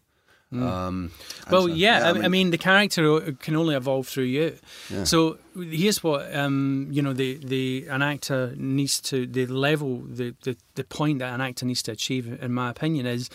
Um, 0.50 1.12
Hmm. 1.44 1.53
Well, 1.53 1.62
so- 1.62 1.75
yeah, 1.75 2.06
I, 2.06 2.25
I 2.25 2.29
mean, 2.29 2.50
the 2.50 2.56
character 2.56 3.32
can 3.32 3.55
only 3.55 3.75
evolve 3.75 4.09
through 4.09 4.25
you. 4.25 4.56
So 5.05 5.37
here's 5.55 6.03
what 6.03 6.35
um, 6.35 6.88
you 6.91 7.03
know: 7.03 7.12
the, 7.12 7.37
the 7.44 7.87
an 7.91 8.00
actor 8.00 8.55
needs 8.56 8.99
to 9.03 9.27
the 9.27 9.44
level, 9.46 9.98
the, 10.08 10.34
the 10.44 10.56
the 10.75 10.84
point 10.84 11.19
that 11.19 11.34
an 11.34 11.43
actor 11.43 11.67
needs 11.67 11.82
to 11.82 11.93
achieve, 11.93 12.43
in 12.43 12.53
my 12.55 12.70
opinion, 12.70 13.05
is 13.05 13.29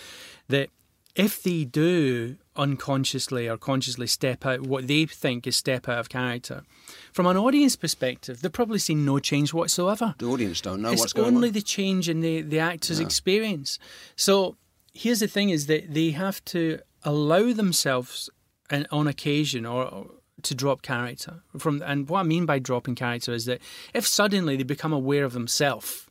that 0.49 0.69
if 1.15 1.43
they 1.43 1.65
do 1.65 2.37
unconsciously 2.55 3.47
or 3.47 3.57
consciously 3.57 4.07
step 4.07 4.45
out 4.45 4.61
what 4.61 4.87
they 4.87 5.05
think 5.05 5.47
is 5.47 5.55
step 5.55 5.89
out 5.89 5.99
of 5.99 6.09
character, 6.09 6.63
from 7.11 7.25
an 7.25 7.37
audience 7.37 7.75
perspective, 7.75 8.41
they're 8.41 8.49
probably 8.49 8.79
seeing 8.79 9.05
no 9.05 9.19
change 9.19 9.53
whatsoever 9.53 10.15
the 10.17 10.25
audience 10.25 10.61
don't 10.61 10.81
know 10.81 10.91
it's 10.91 11.01
what's 11.01 11.13
going 11.13 11.35
only 11.35 11.49
the 11.49 11.61
change 11.61 12.09
in 12.09 12.21
the, 12.21 12.41
the 12.41 12.59
actor's 12.59 12.99
experience. 12.99 13.79
So 14.15 14.55
here's 14.93 15.19
the 15.19 15.27
thing: 15.27 15.49
is 15.49 15.67
that 15.67 15.93
they 15.93 16.11
have 16.11 16.43
to 16.45 16.79
allow 17.03 17.53
themselves, 17.53 18.29
and 18.69 18.87
on 18.91 19.07
occasion, 19.07 19.65
or, 19.65 19.85
or 19.85 20.07
to 20.43 20.55
drop 20.55 20.81
character. 20.81 21.41
From 21.57 21.81
and 21.85 22.07
what 22.09 22.19
I 22.19 22.23
mean 22.23 22.45
by 22.45 22.59
dropping 22.59 22.95
character 22.95 23.33
is 23.33 23.45
that 23.45 23.61
if 23.93 24.05
suddenly 24.05 24.55
they 24.57 24.63
become 24.63 24.93
aware 24.93 25.25
of 25.25 25.33
themselves. 25.33 26.07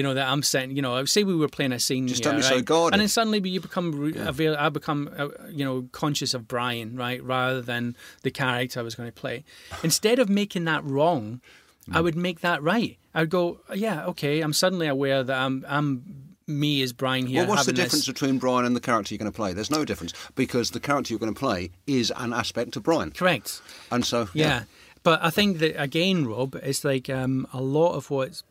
You 0.00 0.04
know 0.04 0.14
that 0.14 0.28
I'm 0.28 0.42
saying. 0.42 0.70
You 0.76 0.80
know, 0.80 1.04
say 1.04 1.24
we 1.24 1.36
were 1.36 1.48
playing 1.48 1.72
a 1.72 1.78
scene. 1.78 2.08
Just 2.08 2.24
here, 2.24 2.32
don't 2.32 2.40
be 2.40 2.46
so 2.46 2.54
right? 2.54 2.64
guarded. 2.64 2.94
And 2.94 3.00
then 3.02 3.08
suddenly 3.08 3.46
you 3.46 3.60
become 3.60 3.92
re- 3.92 4.16
avail- 4.16 4.56
I 4.58 4.70
become 4.70 5.10
uh, 5.16 5.28
you 5.50 5.62
know 5.64 5.88
conscious 5.92 6.32
of 6.32 6.48
Brian, 6.48 6.96
right, 6.96 7.22
rather 7.22 7.60
than 7.60 7.94
the 8.22 8.30
character 8.30 8.80
I 8.80 8.82
was 8.82 8.94
going 8.94 9.08
to 9.08 9.12
play. 9.12 9.44
Instead 9.82 10.18
of 10.18 10.30
making 10.30 10.64
that 10.64 10.82
wrong, 10.84 11.42
Mm. 11.88 11.96
I 11.96 12.00
would 12.02 12.14
make 12.16 12.40
that 12.40 12.62
right. 12.62 12.98
I 13.14 13.20
would 13.20 13.30
go, 13.30 13.60
yeah, 13.74 14.04
okay. 14.06 14.42
I'm 14.42 14.52
suddenly 14.52 14.86
aware 14.86 15.22
that 15.24 15.36
I'm 15.36 15.64
I'm 15.68 15.86
me 16.46 16.82
as 16.82 16.92
Brian 16.92 17.26
here. 17.26 17.40
Well, 17.42 17.50
what's 17.56 17.66
the 17.66 17.72
difference 17.72 18.06
This. 18.06 18.12
between 18.14 18.38
Brian 18.38 18.64
and 18.66 18.74
the 18.76 18.80
character 18.80 19.14
you're 19.14 19.18
going 19.18 19.32
to 19.32 19.36
play? 19.36 19.52
There's 19.54 19.70
no 19.70 19.84
difference 19.84 20.12
because 20.34 20.70
the 20.72 20.80
character 20.80 21.12
you're 21.12 21.18
going 21.18 21.34
to 21.34 21.38
play 21.38 21.70
is 21.86 22.12
an 22.16 22.32
aspect 22.32 22.76
of 22.76 22.82
Brian, 22.82 23.10
Correct. 23.12 23.60
and 23.90 24.04
so 24.04 24.28
Yeah. 24.34 24.64
But 25.02 25.24
I 25.24 25.30
think 25.30 25.58
that 25.60 25.80
again, 25.82 26.26
Rob, 26.26 26.54
it's 26.62 26.84
like 26.84 27.08
um, 27.08 27.46
a 27.54 27.62
lot 27.62 27.94
of 27.94 28.10
what's 28.10 28.42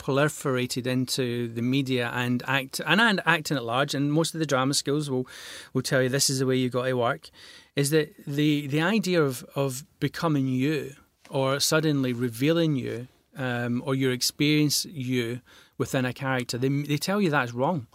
proliferated 0.00 0.86
into 0.86 1.48
the 1.48 1.62
media 1.62 2.10
and 2.14 2.42
act 2.46 2.80
and, 2.86 3.00
and 3.00 3.20
acting 3.26 3.56
at 3.56 3.64
large, 3.64 3.94
and 3.94 4.12
most 4.12 4.34
of 4.34 4.40
the 4.40 4.46
drama 4.46 4.74
schools 4.74 5.10
will 5.10 5.26
will 5.72 5.82
tell 5.82 6.02
you 6.02 6.08
this 6.08 6.30
is 6.30 6.38
the 6.40 6.46
way 6.46 6.56
you 6.56 6.68
got 6.70 6.86
to 6.86 6.94
work. 6.94 7.30
Is 7.76 7.90
that 7.90 8.14
the 8.26 8.66
the 8.66 8.80
idea 8.80 9.22
of 9.22 9.44
of 9.54 9.84
becoming 10.00 10.48
you 10.48 10.94
or 11.28 11.60
suddenly 11.60 12.12
revealing 12.12 12.74
you 12.74 13.06
um, 13.36 13.82
or 13.86 13.94
your 13.94 14.12
experience 14.12 14.84
you 14.86 15.40
within 15.80 16.04
a 16.04 16.12
character. 16.12 16.56
They 16.58 16.68
they 16.90 16.98
tell 16.98 17.20
you 17.20 17.30
that's 17.30 17.52
wrong. 17.54 17.86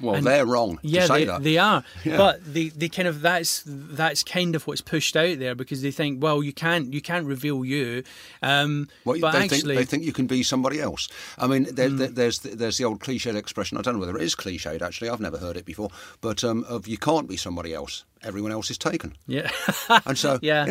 Well, 0.00 0.14
And- 0.14 0.26
they're 0.26 0.46
wrong 0.46 0.78
to 0.78 0.88
Yeah, 0.88 1.06
say 1.06 1.18
they, 1.20 1.24
that. 1.26 1.42
they 1.44 1.58
are, 1.58 1.84
but 2.06 2.40
they, 2.54 2.68
they 2.70 2.88
kind 2.88 3.06
of 3.06 3.20
that's 3.20 3.62
that's 3.66 4.24
kind 4.24 4.56
of 4.56 4.66
what's 4.66 4.80
pushed 4.80 5.16
out 5.16 5.38
there 5.38 5.54
because 5.54 5.82
they 5.82 5.90
think, 5.92 6.22
well, 6.22 6.42
you 6.42 6.52
can't 6.54 6.92
you 6.94 7.02
can't 7.02 7.26
reveal 7.26 7.62
you, 7.64 8.02
um, 8.42 8.88
Well, 9.04 9.20
but 9.20 9.32
they 9.32 9.38
actually, 9.44 9.58
think 9.60 9.78
they 9.78 9.84
think 9.84 10.02
you 10.04 10.12
can 10.14 10.26
be 10.26 10.42
somebody 10.42 10.80
else. 10.80 11.08
I 11.36 11.46
mean, 11.46 11.64
there, 11.70 11.90
there, 11.90 12.08
there's 12.08 12.38
there's 12.40 12.78
the 12.78 12.84
old 12.86 13.00
cliched 13.00 13.36
expression. 13.36 13.76
I 13.78 13.82
don't 13.82 13.94
know 13.94 14.00
whether 14.00 14.16
it 14.16 14.22
is 14.24 14.34
cliched. 14.34 14.80
Actually, 14.82 15.10
I've 15.10 15.20
never 15.20 15.38
heard 15.38 15.56
it 15.58 15.66
before. 15.66 15.90
But 16.22 16.42
um, 16.42 16.64
of 16.64 16.88
you 16.88 16.96
can't 16.98 17.28
be 17.28 17.36
somebody 17.36 17.74
else. 17.74 18.04
Everyone 18.24 18.52
else 18.52 18.70
is 18.70 18.78
taken. 18.78 19.14
yeah. 19.26 19.50
And 20.06 20.16
so, 20.16 20.38
Yeah. 20.42 20.64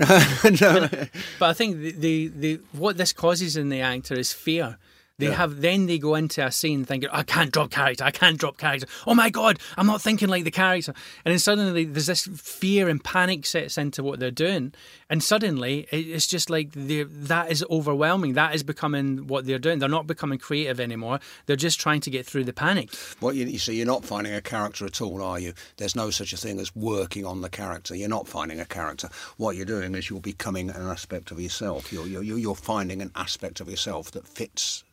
you 0.44 0.52
know, 0.60 0.88
and, 0.92 1.10
But 1.40 1.50
I 1.50 1.54
think 1.54 1.78
the, 1.78 1.92
the, 1.92 2.28
the 2.44 2.60
what 2.72 2.98
this 2.98 3.14
causes 3.14 3.56
in 3.56 3.70
the 3.70 3.82
actor 3.82 4.16
is 4.16 4.34
fear. 4.34 4.78
They 5.22 5.28
Yeah. 5.28 5.36
have 5.36 5.62
then 5.62 5.86
they 5.86 6.00
go 6.00 6.16
into 6.16 6.44
a 6.46 6.52
scene 6.52 6.84
thinking, 6.84 7.10
I 7.14 7.22
can't 7.24 7.52
drop 7.52 7.70
character, 7.70 8.04
I 8.04 8.12
can't 8.12 8.38
drop 8.40 8.58
character. 8.58 8.88
Oh 9.06 9.14
my 9.14 9.30
god, 9.30 9.60
I'm 9.78 9.86
not 9.86 10.02
thinking 10.02 10.30
like 10.30 10.44
the 10.44 10.52
character. 10.52 10.94
And 11.24 11.32
then 11.32 11.40
suddenly 11.40 11.86
there's 11.86 12.08
this 12.08 12.26
fear 12.42 12.90
and 12.90 13.04
panic 13.04 13.46
sets 13.46 13.78
into 13.78 14.02
what 14.02 14.20
they're 14.20 14.32
doing. 14.32 14.74
And 15.12 15.24
suddenly 15.24 15.88
it's 15.92 16.26
just 16.26 16.50
like 16.50 16.72
that 16.74 17.52
is 17.52 17.64
overwhelming. 17.70 18.34
That 18.34 18.56
is 18.56 18.64
becoming 18.64 19.28
what 19.28 19.46
they're 19.46 19.60
doing. 19.60 19.78
They're 19.80 19.90
not 19.90 20.08
becoming 20.08 20.40
creative 20.40 20.80
anymore. 20.80 21.20
They're 21.46 21.56
just 21.56 21.80
trying 21.80 22.02
to 22.02 22.10
get 22.10 22.26
through 22.26 22.46
the 22.46 22.54
panic. 22.54 22.90
Well, 23.22 23.34
you, 23.34 23.46
you 23.46 23.60
see, 23.60 23.76
you're 23.76 23.86
not 23.86 24.04
finding 24.04 24.34
a 24.34 24.42
character 24.42 24.86
at 24.88 25.02
all, 25.02 25.22
are 25.22 25.40
you? 25.40 25.54
There's 25.78 25.96
no 25.96 26.10
such 26.10 26.34
a 26.34 26.38
thing 26.38 26.60
as 26.60 26.76
working 26.76 27.26
on 27.26 27.42
the 27.42 27.50
character. 27.50 27.96
You're 27.96 28.10
not 28.10 28.28
finding 28.28 28.60
a 28.60 28.66
character. 28.66 29.10
What 29.38 29.56
you're 29.56 29.66
doing 29.66 29.94
is 29.94 30.10
you're 30.10 30.20
becoming 30.20 30.70
an 30.72 30.82
aspect 30.82 31.30
of 31.32 31.40
yourself. 31.40 31.94
You're 31.94 32.08
you're, 32.08 32.24
you're 32.24 32.56
finding 32.56 33.02
an 33.02 33.12
aspect 33.16 33.60
of 33.60 33.70
yourself 33.70 34.12
that 34.12 34.28
fits 34.28 34.84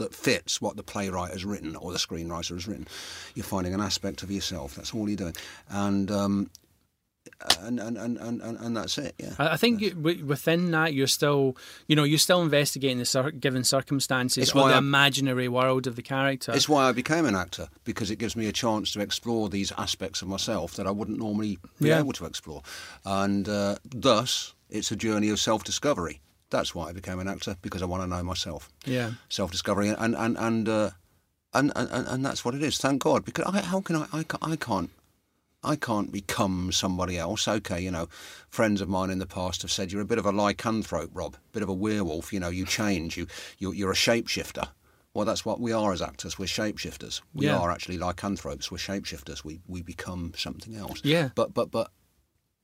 that 0.00 0.14
fits 0.14 0.60
what 0.60 0.76
the 0.76 0.82
playwright 0.82 1.32
has 1.32 1.44
written 1.44 1.76
or 1.76 1.92
the 1.92 1.98
screenwriter 1.98 2.54
has 2.54 2.66
written. 2.68 2.86
You're 3.34 3.44
finding 3.44 3.72
an 3.72 3.80
aspect 3.80 4.22
of 4.22 4.30
yourself. 4.30 4.74
That's 4.74 4.92
all 4.92 5.08
you're 5.08 5.16
doing, 5.16 5.36
and 5.70 6.10
um, 6.10 6.50
and, 7.60 7.78
and, 7.78 7.96
and, 7.98 8.18
and, 8.18 8.42
and 8.58 8.76
that's 8.76 8.96
it. 8.98 9.14
Yeah. 9.18 9.34
I 9.38 9.48
I 9.52 9.56
think 9.56 9.80
you- 9.80 9.94
within 10.26 10.70
that, 10.72 10.94
you're 10.94 11.06
still, 11.06 11.56
you 11.86 11.94
know, 11.94 12.02
you're 12.04 12.18
still 12.18 12.42
investigating 12.42 12.98
the 12.98 13.04
cir- 13.04 13.30
given 13.30 13.62
circumstances 13.62 14.42
It's 14.44 14.52
or 14.54 14.62
why 14.62 14.68
the 14.68 14.74
I'm- 14.74 14.84
imaginary 14.86 15.48
world 15.48 15.86
of 15.86 15.96
the 15.96 16.02
character. 16.02 16.52
It's 16.52 16.68
why 16.68 16.88
I 16.88 16.92
became 16.92 17.26
an 17.26 17.36
actor 17.36 17.68
because 17.84 18.10
it 18.10 18.16
gives 18.16 18.36
me 18.36 18.46
a 18.46 18.52
chance 18.52 18.92
to 18.92 19.00
explore 19.00 19.48
these 19.48 19.70
aspects 19.78 20.22
of 20.22 20.28
myself 20.28 20.74
that 20.74 20.86
I 20.86 20.90
wouldn't 20.90 21.18
normally 21.18 21.58
be 21.80 21.88
Yeah. 21.88 21.98
able 22.00 22.12
to 22.14 22.24
explore, 22.24 22.62
and 23.04 23.48
uh, 23.48 23.76
thus 23.84 24.54
it's 24.70 24.90
a 24.90 24.96
journey 24.96 25.28
of 25.30 25.38
self-discovery. 25.38 26.20
That's 26.50 26.74
why 26.74 26.88
I 26.88 26.92
became 26.92 27.18
an 27.20 27.28
actor 27.28 27.56
because 27.62 27.82
I 27.82 27.86
want 27.86 28.02
to 28.02 28.06
know 28.08 28.22
myself, 28.22 28.68
Yeah. 28.84 29.12
self-discovery, 29.28 29.88
and 29.88 30.14
and 30.16 30.36
and 30.38 30.68
uh, 30.68 30.90
and, 31.52 31.72
and, 31.74 32.06
and 32.08 32.24
that's 32.24 32.44
what 32.44 32.54
it 32.54 32.62
is. 32.62 32.78
Thank 32.78 33.02
God, 33.02 33.24
because 33.24 33.44
I, 33.46 33.60
how 33.60 33.80
can 33.80 33.96
I, 33.96 34.06
I 34.12 34.24
I 34.42 34.56
can't. 34.56 34.90
I 35.62 35.76
can't 35.76 36.10
become 36.10 36.72
somebody 36.72 37.18
else. 37.18 37.46
Okay, 37.46 37.80
you 37.82 37.90
know, 37.90 38.08
friends 38.48 38.80
of 38.80 38.88
mine 38.88 39.10
in 39.10 39.18
the 39.18 39.26
past 39.26 39.60
have 39.60 39.70
said 39.70 39.92
you're 39.92 40.00
a 40.00 40.06
bit 40.06 40.16
of 40.18 40.24
a 40.24 40.32
lycanthrope, 40.32 41.10
Rob, 41.12 41.34
a 41.34 41.52
bit 41.52 41.62
of 41.62 41.68
a 41.68 41.74
werewolf. 41.74 42.32
You 42.32 42.40
know, 42.40 42.48
you 42.48 42.64
change. 42.64 43.18
You, 43.18 43.26
you 43.58 43.70
you're 43.72 43.90
a 43.90 43.94
shapeshifter. 43.94 44.68
Well, 45.12 45.26
that's 45.26 45.44
what 45.44 45.60
we 45.60 45.72
are 45.72 45.92
as 45.92 46.00
actors. 46.00 46.38
We're 46.38 46.46
shapeshifters. 46.46 47.20
We 47.34 47.46
Yeah. 47.46 47.58
are 47.58 47.70
actually 47.70 47.98
lycanthropes. 47.98 48.70
We're 48.70 48.78
shapeshifters. 48.78 49.44
We 49.44 49.60
we 49.68 49.82
become 49.82 50.32
something 50.34 50.76
else. 50.76 51.00
Yeah. 51.04 51.28
But 51.34 51.52
but 51.52 51.70
but 51.70 51.90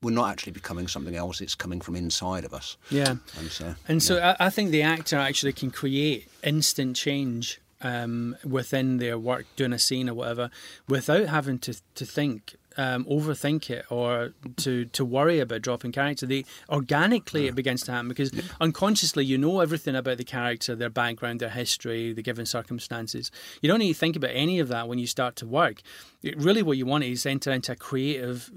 we're 0.06 0.12
not 0.12 0.30
actually 0.30 0.52
becoming 0.52 0.86
something 0.86 1.16
else. 1.16 1.40
It's 1.40 1.56
coming 1.56 1.80
from 1.80 1.96
inside 1.96 2.44
of 2.44 2.54
us. 2.54 2.76
Yeah. 2.90 3.16
And 3.36 3.50
so 3.50 3.74
And 3.88 4.00
so 4.00 4.22
I, 4.22 4.46
I 4.46 4.50
think 4.50 4.70
the 4.70 4.82
actor 4.82 5.16
actually 5.16 5.52
can 5.52 5.72
create 5.72 6.28
instant 6.44 6.94
change 6.94 7.60
um, 7.82 8.36
within 8.44 8.98
their 8.98 9.18
work, 9.18 9.46
doing 9.56 9.72
a 9.72 9.80
scene 9.80 10.08
or 10.08 10.14
whatever, 10.14 10.50
without 10.86 11.26
having 11.26 11.58
to 11.58 11.74
to 11.96 12.06
think, 12.06 12.54
um, 12.76 13.04
overthink 13.04 13.70
it, 13.70 13.84
or 13.90 14.32
to 14.56 14.84
to 14.86 15.04
worry 15.04 15.40
about 15.40 15.62
dropping 15.62 15.92
character. 15.92 16.26
They 16.26 16.44
organically 16.68 17.46
it 17.46 17.54
begins 17.54 17.82
to 17.84 17.92
happen 17.92 18.08
because 18.08 18.32
unconsciously 18.60 19.24
you 19.24 19.38
know 19.38 19.60
everything 19.60 19.96
about 19.96 20.18
the 20.18 20.24
character, 20.24 20.74
their 20.74 20.90
background, 20.90 21.40
their 21.40 21.50
history, 21.50 22.12
the 22.12 22.22
given 22.22 22.46
circumstances. 22.46 23.30
You 23.60 23.68
don't 23.68 23.78
need 23.78 23.92
to 23.92 23.98
think 23.98 24.16
about 24.16 24.30
any 24.32 24.58
of 24.58 24.68
that 24.68 24.88
when 24.88 24.98
you 24.98 25.06
start 25.06 25.36
to 25.36 25.46
work. 25.46 25.82
It, 26.22 26.36
really, 26.38 26.62
what 26.62 26.76
you 26.76 26.86
want 26.86 27.04
is 27.04 27.24
enter 27.26 27.52
into 27.52 27.72
a 27.72 27.76
creative 27.76 28.50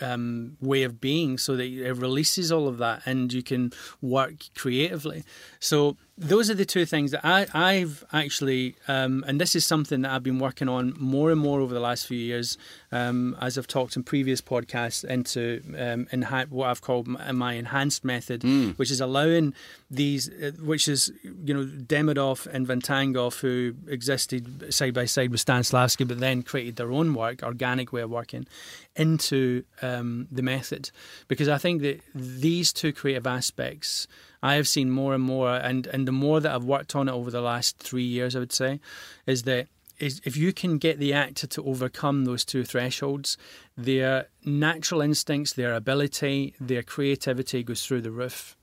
um, 0.00 0.56
way 0.60 0.82
of 0.82 1.00
being, 1.00 1.38
so 1.38 1.56
that 1.56 1.64
it 1.64 1.94
releases 1.94 2.52
all 2.52 2.68
of 2.68 2.78
that, 2.78 3.02
and 3.06 3.32
you 3.32 3.42
can 3.42 3.72
work 4.02 4.34
creatively. 4.54 5.24
So 5.58 5.96
those 6.16 6.48
are 6.48 6.54
the 6.54 6.64
two 6.64 6.86
things 6.86 7.10
that 7.10 7.24
I, 7.24 7.46
I've 7.52 8.04
actually, 8.12 8.76
um, 8.86 9.24
and 9.26 9.40
this 9.40 9.56
is 9.56 9.66
something 9.66 10.02
that 10.02 10.12
I've 10.12 10.22
been 10.22 10.38
working 10.38 10.68
on 10.68 10.94
more 10.96 11.32
and 11.32 11.40
more 11.40 11.60
over 11.60 11.74
the 11.74 11.80
last 11.80 12.06
few 12.06 12.18
years, 12.18 12.56
um, 12.92 13.36
as 13.40 13.58
I've 13.58 13.66
talked 13.66 13.96
in 13.96 14.04
previous 14.04 14.40
podcasts, 14.40 15.04
into 15.04 15.60
um, 15.70 16.06
enha- 16.12 16.48
what 16.50 16.68
I've 16.68 16.82
called 16.82 17.08
my, 17.08 17.32
my 17.32 17.54
enhanced 17.54 18.04
method, 18.04 18.44
which 18.76 18.92
is 18.92 19.00
allowing 19.00 19.54
these, 19.90 20.28
uh, 20.28 20.52
which 20.62 20.86
is 20.86 21.12
you 21.22 21.52
know 21.52 21.64
Demidov 21.64 22.46
and 22.46 22.68
Vakhtangov, 22.68 23.40
who 23.40 23.74
existed 23.88 24.72
side 24.72 24.94
by 24.94 25.06
side 25.06 25.32
with 25.32 25.44
Stanislavski, 25.44 26.06
but 26.06 26.20
then 26.20 26.44
created 26.44 26.76
their 26.76 26.92
own 26.92 27.14
work, 27.14 27.42
organic 27.42 27.92
way 27.92 28.02
of 28.02 28.10
working, 28.10 28.46
into 28.94 29.64
um, 29.82 30.28
the 30.30 30.42
method, 30.42 30.92
because 31.26 31.48
I 31.48 31.58
think 31.58 31.82
that 31.82 32.00
these 32.14 32.72
two 32.72 32.92
creative 32.92 33.26
aspects 33.26 34.06
I 34.44 34.56
have 34.56 34.68
seen 34.68 34.90
more 34.90 35.14
and 35.14 35.24
more, 35.24 35.56
and, 35.56 35.86
and 35.86 36.06
the 36.06 36.12
more 36.12 36.38
that 36.38 36.54
I've 36.54 36.64
worked 36.64 36.94
on 36.94 37.08
it 37.08 37.12
over 37.12 37.30
the 37.30 37.40
last 37.40 37.78
three 37.78 38.04
years, 38.04 38.36
I 38.36 38.40
would 38.40 38.52
say, 38.52 38.78
is 39.26 39.44
that 39.44 39.68
is 39.98 40.20
if 40.24 40.36
you 40.36 40.52
can 40.52 40.76
get 40.76 40.98
the 40.98 41.14
actor 41.14 41.46
to 41.46 41.64
overcome 41.64 42.26
those 42.26 42.44
two 42.44 42.62
thresholds, 42.62 43.38
their 43.74 44.26
natural 44.44 45.00
instincts, 45.00 45.54
their 45.54 45.72
ability, 45.72 46.54
their 46.60 46.82
creativity 46.82 47.62
goes 47.62 47.86
through 47.86 48.02
the 48.02 48.10
roof. 48.10 48.54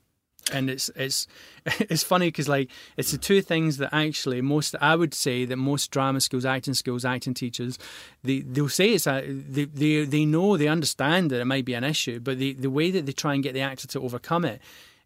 And 0.52 0.70
it's 0.70 0.88
it's 0.94 1.26
it's 1.66 2.04
funny 2.04 2.28
because 2.28 2.48
like 2.48 2.70
it's 2.96 3.10
the 3.10 3.18
two 3.18 3.42
things 3.42 3.78
that 3.78 3.92
actually 3.92 4.40
most 4.40 4.76
I 4.80 4.94
would 4.94 5.14
say 5.14 5.44
that 5.46 5.56
most 5.56 5.90
drama 5.90 6.20
schools, 6.20 6.44
acting 6.44 6.74
schools, 6.74 7.04
acting 7.04 7.34
teachers, 7.34 7.76
they 8.22 8.40
they'll 8.40 8.68
say 8.68 8.90
it's 8.90 9.08
a 9.08 9.20
they 9.26 9.64
they, 9.64 10.04
they 10.04 10.24
know 10.24 10.56
they 10.56 10.68
understand 10.68 11.30
that 11.30 11.40
it 11.40 11.44
might 11.46 11.64
be 11.64 11.74
an 11.74 11.82
issue, 11.82 12.20
but 12.20 12.38
the 12.38 12.52
the 12.52 12.70
way 12.70 12.92
that 12.92 13.04
they 13.06 13.12
try 13.12 13.34
and 13.34 13.42
get 13.42 13.54
the 13.54 13.60
actor 13.62 13.88
to 13.88 14.00
overcome 14.00 14.44
it 14.44 14.60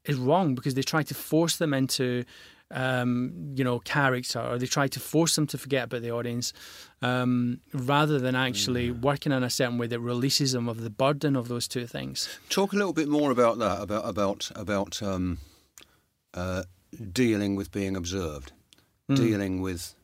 is 0.07 0.17
wrong 0.17 0.55
because 0.55 0.75
they 0.75 0.83
try 0.83 1.03
to 1.03 1.15
force 1.15 1.57
them 1.57 1.73
into 1.75 2.25
um, 2.73 3.53
you 3.55 3.63
know 3.63 3.79
character 3.81 4.41
or 4.41 4.59
they 4.59 4.67
try 4.67 4.89
to 4.89 4.99
force 4.99 5.37
them 5.37 5.47
to 5.47 5.57
forget 5.59 5.85
about 5.85 6.03
the 6.03 6.11
audience 6.11 6.53
um, 7.01 7.61
rather 7.73 8.19
than 8.19 8.35
actually 8.35 8.91
working 8.91 9.31
in 9.33 9.43
a 9.45 9.51
certain 9.51 9.79
way 9.79 9.87
that 9.87 10.01
releases 10.01 10.51
them 10.53 10.69
of 10.69 10.81
the 10.83 10.91
burden 10.91 11.37
of 11.37 11.47
those 11.47 11.69
two 11.69 11.87
things. 11.87 12.29
Talk 12.49 12.73
a 12.73 12.77
little 12.77 12.93
bit 12.93 13.09
more 13.09 13.31
about 13.31 13.59
that, 13.59 13.81
about 13.83 14.05
about 14.09 14.51
about 14.57 15.03
um, 15.03 15.39
uh, 16.35 16.65
dealing 17.13 17.55
with 17.57 17.71
being 17.71 17.97
observed, 17.97 18.53
dealing 19.09 19.61
with 19.61 19.95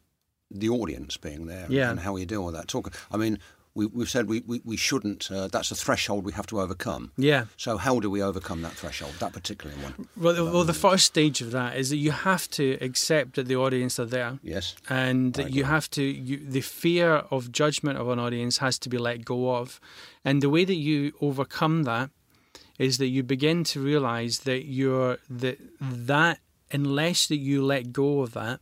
the 0.51 0.69
audience 0.69 1.17
being 1.17 1.47
there, 1.47 1.67
Yeah. 1.69 1.91
and 1.91 2.01
how 2.01 2.17
you 2.17 2.27
deal 2.27 2.45
with 2.45 2.55
that. 2.55 2.69
Talk. 2.69 2.93
I 3.11 3.17
mean, 3.17 3.39
we, 3.75 3.87
we've 3.87 4.11
said 4.11 4.29
we, 4.29 4.43
we, 4.47 4.61
we 4.65 4.77
shouldn't. 4.77 5.31
Uh, 5.31 5.49
that's 5.49 5.71
a 5.71 5.75
threshold 5.75 6.25
we 6.25 6.33
have 6.33 6.47
to 6.49 6.61
overcome. 6.61 7.13
Yeah. 7.17 7.47
So 7.57 7.79
how 7.79 8.01
do 8.01 8.11
we 8.11 8.23
overcome 8.23 8.61
that 8.63 8.73
threshold? 8.73 9.15
That 9.19 9.33
particular 9.33 9.75
one. 9.77 10.09
Well, 10.17 10.35
the- 10.35 10.45
well, 10.45 10.65
the 10.65 10.75
first 10.75 11.07
stage 11.07 11.41
of 11.41 11.53
that 11.53 11.77
is 11.77 11.89
that 11.91 11.97
you 11.97 12.11
have 12.11 12.49
to 12.51 12.77
accept 12.83 13.37
that 13.37 13.47
the 13.49 13.57
audience 13.57 13.99
are 13.99 14.05
there. 14.05 14.39
Yes. 14.43 14.75
and 14.91 15.37
I 15.39 15.43
you 15.45 15.49
agree. 15.49 15.63
have 15.63 15.89
to 15.91 16.03
you, 16.03 16.37
the 16.47 16.61
fear 16.61 17.15
of 17.31 17.51
judgment 17.51 17.99
of 17.99 18.09
an 18.09 18.19
audience 18.19 18.59
has 18.59 18.79
to 18.81 18.89
be 18.89 18.99
let 18.99 19.25
go 19.25 19.55
of 19.57 19.81
and 20.25 20.43
the 20.43 20.51
way 20.51 20.65
that 20.65 20.75
you 20.77 21.13
overcome 21.21 21.85
that 21.85 22.11
is 22.79 22.99
that 22.99 23.09
you 23.09 23.23
begin 23.23 23.65
to 23.65 23.81
realize 23.81 24.41
that 24.41 24.65
you're 24.67 25.19
that 25.31 25.59
that 25.81 26.39
unless 26.71 27.27
that 27.29 27.37
you 27.37 27.65
let 27.65 27.93
go 27.93 28.21
of 28.21 28.33
that 28.33 28.61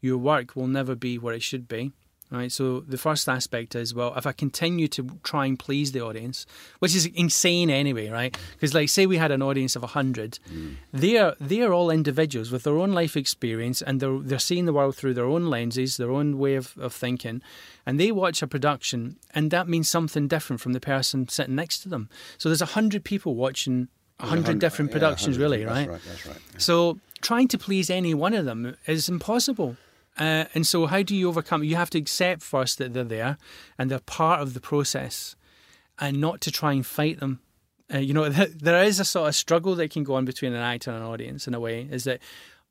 your 0.00 0.16
work 0.18 0.56
will 0.56 0.66
never 0.68 0.94
be 0.94 1.18
where 1.18 1.34
it 1.34 1.42
should 1.42 1.68
be 1.68 1.92
right 2.30 2.52
so 2.52 2.80
the 2.80 2.96
first 2.98 3.28
aspect 3.28 3.74
is 3.74 3.94
well 3.94 4.14
if 4.16 4.26
i 4.26 4.32
continue 4.32 4.86
to 4.88 5.18
try 5.22 5.46
and 5.46 5.58
please 5.58 5.92
the 5.92 6.00
audience 6.00 6.46
which 6.78 6.94
is 6.94 7.06
insane 7.06 7.70
anyway 7.70 8.08
right 8.08 8.38
because 8.52 8.74
like 8.74 8.88
say 8.88 9.06
we 9.06 9.16
had 9.16 9.30
an 9.30 9.42
audience 9.42 9.76
of 9.76 9.82
100 9.82 10.38
mm. 10.52 10.74
they're 10.92 11.34
they're 11.40 11.72
all 11.72 11.90
individuals 11.90 12.50
with 12.50 12.62
their 12.62 12.76
own 12.76 12.92
life 12.92 13.16
experience 13.16 13.82
and 13.82 14.00
they're 14.00 14.18
they're 14.20 14.38
seeing 14.38 14.64
the 14.66 14.72
world 14.72 14.96
through 14.96 15.14
their 15.14 15.24
own 15.24 15.46
lenses 15.46 15.96
their 15.96 16.10
own 16.10 16.38
way 16.38 16.54
of, 16.54 16.76
of 16.78 16.92
thinking 16.92 17.42
and 17.86 17.98
they 17.98 18.12
watch 18.12 18.42
a 18.42 18.46
production 18.46 19.16
and 19.34 19.50
that 19.50 19.68
means 19.68 19.88
something 19.88 20.28
different 20.28 20.60
from 20.60 20.72
the 20.72 20.80
person 20.80 21.28
sitting 21.28 21.54
next 21.54 21.80
to 21.80 21.88
them 21.88 22.08
so 22.38 22.48
there's 22.48 22.60
100 22.60 23.04
people 23.04 23.34
watching 23.34 23.88
100 24.18 24.58
different 24.58 24.90
Yeah, 24.90 24.98
productions 24.98 25.38
100, 25.38 25.42
really 25.42 25.64
that's 25.64 25.76
right 25.76 25.88
right. 25.88 26.00
That's 26.06 26.26
right. 26.26 26.36
so 26.58 26.98
trying 27.20 27.48
to 27.48 27.58
please 27.58 27.90
any 27.90 28.14
one 28.14 28.34
of 28.34 28.44
them 28.44 28.76
is 28.86 29.08
impossible. 29.08 29.76
Uh, 30.20 30.44
and 30.54 30.66
so, 30.66 30.86
how 30.86 31.02
do 31.02 31.16
you 31.16 31.28
overcome? 31.28 31.64
You 31.64 31.76
have 31.76 31.90
to 31.90 31.98
accept 31.98 32.42
first 32.42 32.78
that 32.78 32.92
they're 32.92 33.04
there 33.04 33.38
and 33.78 33.90
they're 33.90 34.00
part 34.00 34.40
of 34.40 34.52
the 34.52 34.60
process, 34.60 35.34
and 35.98 36.20
not 36.20 36.42
to 36.42 36.50
try 36.50 36.72
and 36.72 36.84
fight 36.84 37.18
them. 37.20 37.40
Uh, 37.92 37.98
you 37.98 38.12
know, 38.12 38.28
there 38.28 38.84
is 38.84 39.00
a 39.00 39.04
sort 39.04 39.28
of 39.28 39.34
struggle 39.34 39.74
that 39.76 39.90
can 39.90 40.04
go 40.04 40.14
on 40.14 40.26
between 40.26 40.52
an 40.52 40.60
actor 40.60 40.90
and 40.90 41.00
an 41.02 41.08
audience 41.08 41.48
in 41.48 41.54
a 41.54 41.60
way. 41.60 41.88
Is 41.90 42.04
that 42.04 42.20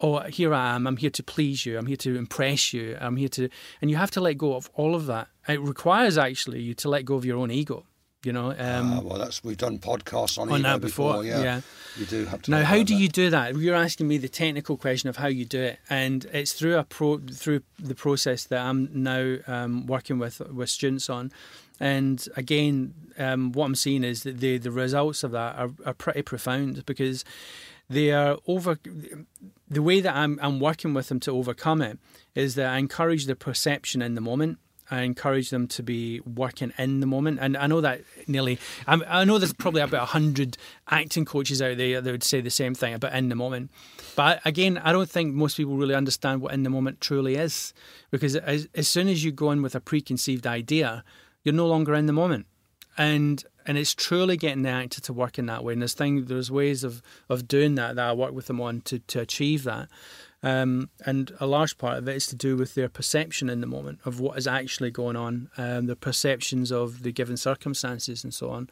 oh, 0.01 0.19
here 0.21 0.53
I 0.53 0.75
am, 0.75 0.87
I'm 0.87 0.97
here 0.97 1.09
to 1.09 1.23
please 1.23 1.65
you, 1.65 1.77
I'm 1.77 1.85
here 1.85 1.97
to 1.97 2.15
impress 2.15 2.73
you, 2.73 2.97
I'm 3.01 3.17
here 3.17 3.27
to, 3.29 3.49
and 3.81 3.91
you 3.91 3.97
have 3.97 4.11
to 4.11 4.21
let 4.21 4.37
go 4.37 4.55
of 4.55 4.69
all 4.73 4.95
of 4.95 5.07
that. 5.07 5.27
It 5.47 5.59
requires 5.59 6.17
actually 6.17 6.61
you 6.61 6.73
to 6.75 6.89
let 6.89 7.03
go 7.03 7.15
of 7.15 7.25
your 7.25 7.37
own 7.37 7.51
ego. 7.51 7.85
You 8.25 8.33
know, 8.33 8.51
um, 8.51 8.57
Ah, 8.93 8.99
well, 9.01 9.17
that's 9.17 9.41
we've 9.45 9.55
done 9.57 9.79
podcasts 9.79 10.37
on, 10.37 10.51
on 10.51 10.61
that 10.63 10.81
before, 10.81 11.23
Yeah. 11.23 11.41
yeah. 11.41 11.61
you 11.97 12.05
do 12.05 12.25
have 12.25 12.41
to. 12.43 12.51
Now, 12.51 12.65
how 12.65 12.75
do 12.75 12.83
that. 12.93 12.93
you 12.93 13.07
do 13.07 13.29
that? 13.29 13.55
You're 13.55 13.75
asking 13.75 14.09
me 14.09 14.17
the 14.17 14.27
technical 14.27 14.75
question 14.75 15.07
of 15.07 15.15
how 15.15 15.27
you 15.27 15.45
do 15.45 15.61
it, 15.61 15.79
and 15.89 16.25
it's 16.33 16.51
through 16.51 16.77
a 16.77 16.83
pro 16.83 17.19
through 17.19 17.61
the 17.77 17.95
process 17.95 18.43
that 18.47 18.59
I'm 18.59 18.89
now 18.91 19.37
um, 19.47 19.85
working 19.87 20.19
with 20.19 20.41
with 20.51 20.69
students 20.69 21.09
on. 21.09 21.31
And 21.79 22.27
again, 22.35 22.93
um, 23.17 23.53
what 23.53 23.65
I'm 23.67 23.75
seeing 23.75 24.03
is 24.03 24.23
that 24.23 24.39
the 24.41 24.57
the 24.57 24.71
results 24.71 25.23
of 25.23 25.31
that 25.31 25.55
are, 25.55 25.69
are 25.85 25.93
pretty 25.93 26.23
profound 26.23 26.85
because 26.85 27.23
they 27.89 28.11
are 28.11 28.37
over. 28.47 28.77
The 29.69 29.81
way 29.81 30.01
that 30.01 30.13
I'm 30.13 30.37
I'm 30.41 30.59
working 30.59 30.93
with 30.93 31.07
them 31.07 31.21
to 31.21 31.31
overcome 31.31 31.81
it 31.81 31.97
is 32.35 32.55
that 32.55 32.67
I 32.67 32.79
encourage 32.79 33.27
the 33.27 33.35
perception 33.37 34.01
in 34.01 34.15
the 34.15 34.21
moment. 34.21 34.57
I 34.91 35.01
encourage 35.01 35.49
them 35.49 35.67
to 35.67 35.83
be 35.83 36.19
working 36.21 36.73
in 36.77 36.99
the 36.99 37.05
moment, 37.05 37.39
and 37.41 37.55
I 37.55 37.67
know 37.67 37.81
that 37.81 38.01
nearly. 38.27 38.59
I 38.87 39.23
know 39.23 39.37
there's 39.37 39.53
probably 39.53 39.81
about 39.81 40.09
hundred 40.09 40.57
acting 40.89 41.25
coaches 41.25 41.61
out 41.61 41.77
there 41.77 42.01
that 42.01 42.11
would 42.11 42.23
say 42.23 42.41
the 42.41 42.49
same 42.49 42.73
thing 42.73 42.93
about 42.93 43.13
in 43.13 43.29
the 43.29 43.35
moment. 43.35 43.71
But 44.15 44.41
again, 44.45 44.77
I 44.79 44.91
don't 44.91 45.09
think 45.09 45.33
most 45.33 45.57
people 45.57 45.75
really 45.75 45.95
understand 45.95 46.41
what 46.41 46.53
in 46.53 46.63
the 46.63 46.69
moment 46.69 47.01
truly 47.01 47.35
is, 47.35 47.73
because 48.09 48.35
as, 48.35 48.67
as 48.73 48.87
soon 48.87 49.07
as 49.07 49.23
you 49.23 49.31
go 49.31 49.51
in 49.51 49.61
with 49.61 49.75
a 49.75 49.79
preconceived 49.79 50.47
idea, 50.47 51.03
you're 51.43 51.53
no 51.53 51.67
longer 51.67 51.93
in 51.93 52.05
the 52.07 52.13
moment, 52.13 52.47
and 52.97 53.43
and 53.65 53.77
it's 53.77 53.93
truly 53.93 54.37
getting 54.37 54.63
the 54.63 54.69
actor 54.69 54.99
to 55.01 55.13
work 55.13 55.37
in 55.37 55.45
that 55.45 55.63
way. 55.63 55.73
And 55.73 55.81
there's 55.83 55.93
thing 55.93 56.25
there's 56.25 56.49
ways 56.49 56.83
of 56.83 57.03
of 57.29 57.47
doing 57.47 57.75
that 57.75 57.95
that 57.95 58.09
I 58.09 58.13
work 58.13 58.33
with 58.33 58.47
them 58.47 58.59
on 58.59 58.81
to 58.81 58.99
to 58.99 59.19
achieve 59.19 59.63
that. 59.65 59.89
Um, 60.41 60.89
and 61.05 61.33
a 61.41 61.45
large 61.45 61.77
part 61.77 61.97
of 61.97 62.07
it 62.07 62.15
is 62.15 62.25
to 62.27 62.35
do 62.35 62.55
with 62.55 62.73
their 62.73 62.87
perception 62.87 63.49
in 63.49 63.59
the 63.59 63.67
moment 63.67 63.99
of 64.05 64.21
what 64.21 64.37
is 64.37 64.47
actually 64.47 64.89
going 64.89 65.17
on, 65.17 65.49
um, 65.57 65.87
their 65.87 65.97
perceptions 65.97 66.71
of 66.71 67.03
the 67.03 67.11
given 67.11 67.35
circumstances 67.35 68.23
and 68.23 68.33
so 68.33 68.49
on, 68.49 68.69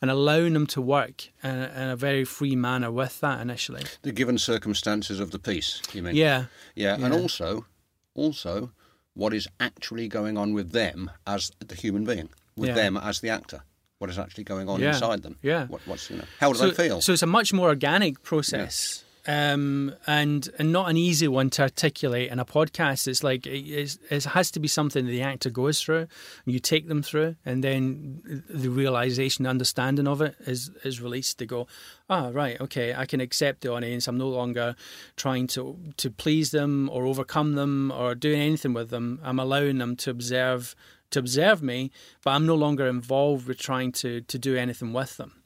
and 0.00 0.10
allowing 0.10 0.54
them 0.54 0.66
to 0.68 0.80
work 0.80 1.28
in 1.42 1.50
a, 1.50 1.72
in 1.76 1.88
a 1.90 1.96
very 1.96 2.24
free 2.24 2.56
manner 2.56 2.90
with 2.90 3.20
that 3.20 3.40
initially. 3.42 3.82
the 4.00 4.12
given 4.12 4.38
circumstances 4.38 5.20
of 5.20 5.32
the 5.32 5.38
piece? 5.38 5.82
You 5.92 6.02
mean? 6.02 6.16
Yeah, 6.16 6.46
yeah, 6.74 6.94
and 6.98 7.12
also, 7.12 7.66
also, 8.14 8.72
what 9.12 9.34
is 9.34 9.46
actually 9.60 10.08
going 10.08 10.38
on 10.38 10.54
with 10.54 10.72
them 10.72 11.10
as 11.26 11.50
the 11.58 11.74
human 11.74 12.04
being, 12.06 12.30
with 12.56 12.70
Yeah. 12.70 12.74
them 12.74 12.96
as 12.96 13.20
the 13.20 13.28
actor? 13.28 13.64
What 13.98 14.08
is 14.08 14.18
actually 14.18 14.44
going 14.44 14.68
on 14.68 14.80
Yeah. 14.80 14.94
inside 14.94 15.22
them? 15.22 15.36
Yeah. 15.42 15.66
What, 15.66 15.82
what's 15.86 16.08
you 16.10 16.16
know? 16.16 16.24
How 16.40 16.52
do 16.52 16.58
so, 16.58 16.70
they 16.70 16.88
feel? 16.88 17.02
So 17.02 17.12
it's 17.12 17.22
a 17.22 17.26
much 17.26 17.52
more 17.52 17.68
organic 17.68 18.22
process. 18.22 19.04
Um, 19.24 19.94
and 20.04 20.48
and 20.58 20.72
not 20.72 20.90
an 20.90 20.96
easy 20.96 21.28
one 21.28 21.48
to 21.50 21.62
articulate 21.62 22.32
in 22.32 22.40
a 22.40 22.44
podcast. 22.44 23.06
It's 23.06 23.22
like 23.22 23.46
it, 23.46 23.98
it 24.10 24.24
has 24.24 24.50
to 24.50 24.58
be 24.58 24.66
something 24.66 25.06
the 25.06 25.22
actor 25.22 25.48
goes 25.48 25.80
through, 25.80 26.08
you 26.44 26.58
take 26.58 26.88
them 26.88 27.04
through, 27.04 27.36
and 27.44 27.62
then 27.62 28.42
the 28.48 28.68
realization, 28.68 29.46
understanding 29.46 30.08
of 30.08 30.20
it 30.22 30.34
is 30.40 30.72
is 30.82 31.00
released. 31.00 31.38
They 31.38 31.46
go, 31.46 31.68
ah, 32.10 32.30
right, 32.32 32.60
okay, 32.60 32.94
I 32.94 33.06
can 33.06 33.20
accept 33.20 33.60
the 33.60 33.72
audience. 33.72 34.08
I'm 34.08 34.18
no 34.18 34.28
longer 34.28 34.74
trying 35.14 35.46
to 35.48 35.78
to 35.98 36.10
please 36.10 36.50
them 36.50 36.90
or 36.92 37.06
overcome 37.06 37.54
them 37.54 37.92
or 37.92 38.16
doing 38.16 38.40
anything 38.40 38.74
with 38.74 38.90
them. 38.90 39.20
I'm 39.22 39.38
allowing 39.38 39.78
them 39.78 39.94
to 39.96 40.10
observe 40.10 40.74
to 41.10 41.20
observe 41.20 41.62
me, 41.62 41.92
but 42.24 42.30
I'm 42.30 42.46
no 42.46 42.56
longer 42.56 42.88
involved 42.88 43.46
with 43.46 43.58
trying 43.58 43.92
to 43.92 44.22
to 44.22 44.38
do 44.38 44.56
anything 44.56 44.92
with 44.92 45.16
them. 45.16 45.41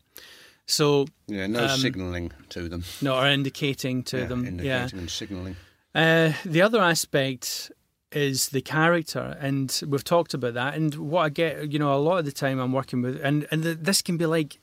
So 0.66 1.06
yeah, 1.28 1.46
no 1.46 1.64
um, 1.64 1.78
signalling 1.78 2.32
to 2.50 2.68
them. 2.68 2.84
no, 3.00 3.16
or 3.16 3.26
indicating 3.26 4.02
to 4.04 4.18
yeah, 4.18 4.26
them. 4.26 4.46
indicating 4.46 4.66
Yeah. 4.66 4.88
and 4.92 5.10
signalling. 5.10 5.56
Uh, 5.94 6.32
the 6.44 6.60
other 6.60 6.80
aspect 6.80 7.70
is 8.12 8.48
the 8.50 8.60
character, 8.60 9.36
and 9.40 9.80
we've 9.86 10.04
talked 10.04 10.34
about 10.34 10.54
that. 10.54 10.74
And 10.74 10.94
what 10.94 11.22
I 11.22 11.28
get, 11.28 11.72
you 11.72 11.78
know, 11.78 11.94
a 11.94 11.96
lot 11.96 12.18
of 12.18 12.24
the 12.24 12.32
time 12.32 12.58
I'm 12.58 12.72
working 12.72 13.00
with, 13.02 13.20
and 13.22 13.46
and 13.50 13.62
th 13.62 13.78
this 13.80 14.02
can 14.02 14.16
be 14.16 14.26
like, 14.26 14.58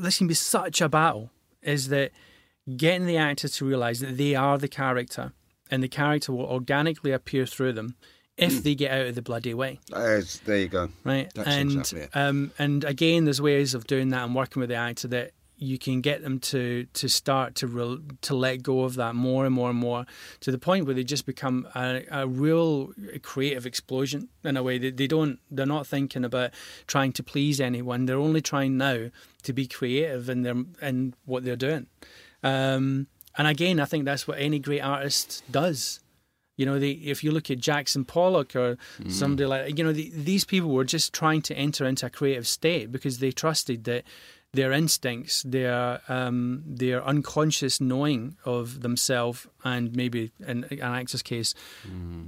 this 0.00 0.18
can 0.18 0.28
be 0.28 0.34
such 0.34 0.80
a 0.80 0.88
battle, 0.88 1.30
is 1.62 1.88
that 1.88 2.12
getting 2.76 3.06
the 3.06 3.16
actor 3.16 3.48
to 3.48 3.64
realize 3.64 4.00
that 4.00 4.16
they 4.16 4.34
are 4.34 4.58
the 4.58 4.68
character, 4.68 5.32
and 5.70 5.82
the 5.82 5.88
character 5.88 6.32
will 6.32 6.46
organically 6.46 7.12
appear 7.12 7.46
through 7.46 7.72
them 7.72 7.96
if 8.36 8.62
they 8.62 8.74
get 8.74 8.90
out 8.90 9.06
of 9.06 9.14
the 9.14 9.22
bloody 9.22 9.54
way. 9.54 9.80
There's- 9.88 10.40
there 10.44 10.58
you 10.58 10.68
go. 10.68 10.90
right? 11.04 11.30
That's 11.34 11.48
and 11.48 11.72
exactly 11.72 12.08
um, 12.14 12.52
and 12.58 12.84
again, 12.84 13.24
there's 13.24 13.40
ways 13.40 13.74
of 13.74 13.86
doing 13.86 14.10
that 14.10 14.24
and 14.24 14.34
working 14.34 14.60
with 14.60 14.68
the 14.68 14.76
actor 14.76 15.08
that 15.08 15.32
you 15.58 15.78
can 15.78 16.02
get 16.02 16.22
them 16.22 16.38
to 16.38 16.84
to 16.92 17.08
start 17.08 17.54
to 17.54 17.66
re- 17.66 17.98
to 18.20 18.34
let 18.34 18.62
go 18.62 18.82
of 18.82 18.96
that 18.96 19.14
more 19.14 19.46
and 19.46 19.54
more 19.54 19.70
and 19.70 19.78
more 19.78 20.04
to 20.40 20.50
the 20.52 20.58
point 20.58 20.84
where 20.84 20.94
they 20.94 21.02
just 21.02 21.24
become 21.24 21.66
a, 21.74 22.02
a 22.10 22.26
real 22.28 22.92
creative 23.22 23.64
explosion 23.64 24.28
in 24.44 24.58
a 24.58 24.62
way 24.62 24.76
that 24.76 24.98
they 24.98 25.06
don't 25.06 25.38
they're 25.50 25.64
not 25.64 25.86
thinking 25.86 26.26
about 26.26 26.50
trying 26.86 27.10
to 27.10 27.22
please 27.22 27.58
anyone. 27.58 28.04
They're 28.04 28.18
only 28.18 28.42
trying 28.42 28.76
now 28.76 29.10
to 29.44 29.52
be 29.54 29.66
creative 29.66 30.28
in 30.28 30.42
their 30.42 30.56
in 30.82 31.14
what 31.24 31.42
they're 31.42 31.56
doing. 31.56 31.86
Um, 32.42 33.06
and 33.38 33.48
again 33.48 33.80
I 33.80 33.86
think 33.86 34.04
that's 34.04 34.28
what 34.28 34.38
any 34.38 34.58
great 34.58 34.80
artist 34.82 35.42
does 35.50 36.00
you 36.56 36.64
know, 36.66 36.78
the, 36.78 36.92
if 37.08 37.22
you 37.22 37.30
look 37.30 37.50
at 37.50 37.58
Jackson 37.58 38.04
Pollock 38.04 38.56
or 38.56 38.78
somebody 39.08 39.46
like, 39.46 39.78
you 39.78 39.84
know, 39.84 39.92
the, 39.92 40.10
these 40.14 40.44
people 40.44 40.70
were 40.70 40.84
just 40.84 41.12
trying 41.12 41.42
to 41.42 41.54
enter 41.54 41.86
into 41.86 42.06
a 42.06 42.10
creative 42.10 42.46
state 42.46 42.90
because 42.90 43.18
they 43.18 43.30
trusted 43.30 43.84
that 43.84 44.04
their 44.52 44.72
instincts, 44.72 45.42
their 45.42 46.00
um, 46.08 46.62
their 46.66 47.04
unconscious 47.04 47.78
knowing 47.78 48.36
of 48.46 48.80
themselves, 48.80 49.46
and 49.64 49.94
maybe 49.94 50.32
in 50.46 50.64
an 50.64 50.80
actor's 50.80 51.22
case, 51.22 51.52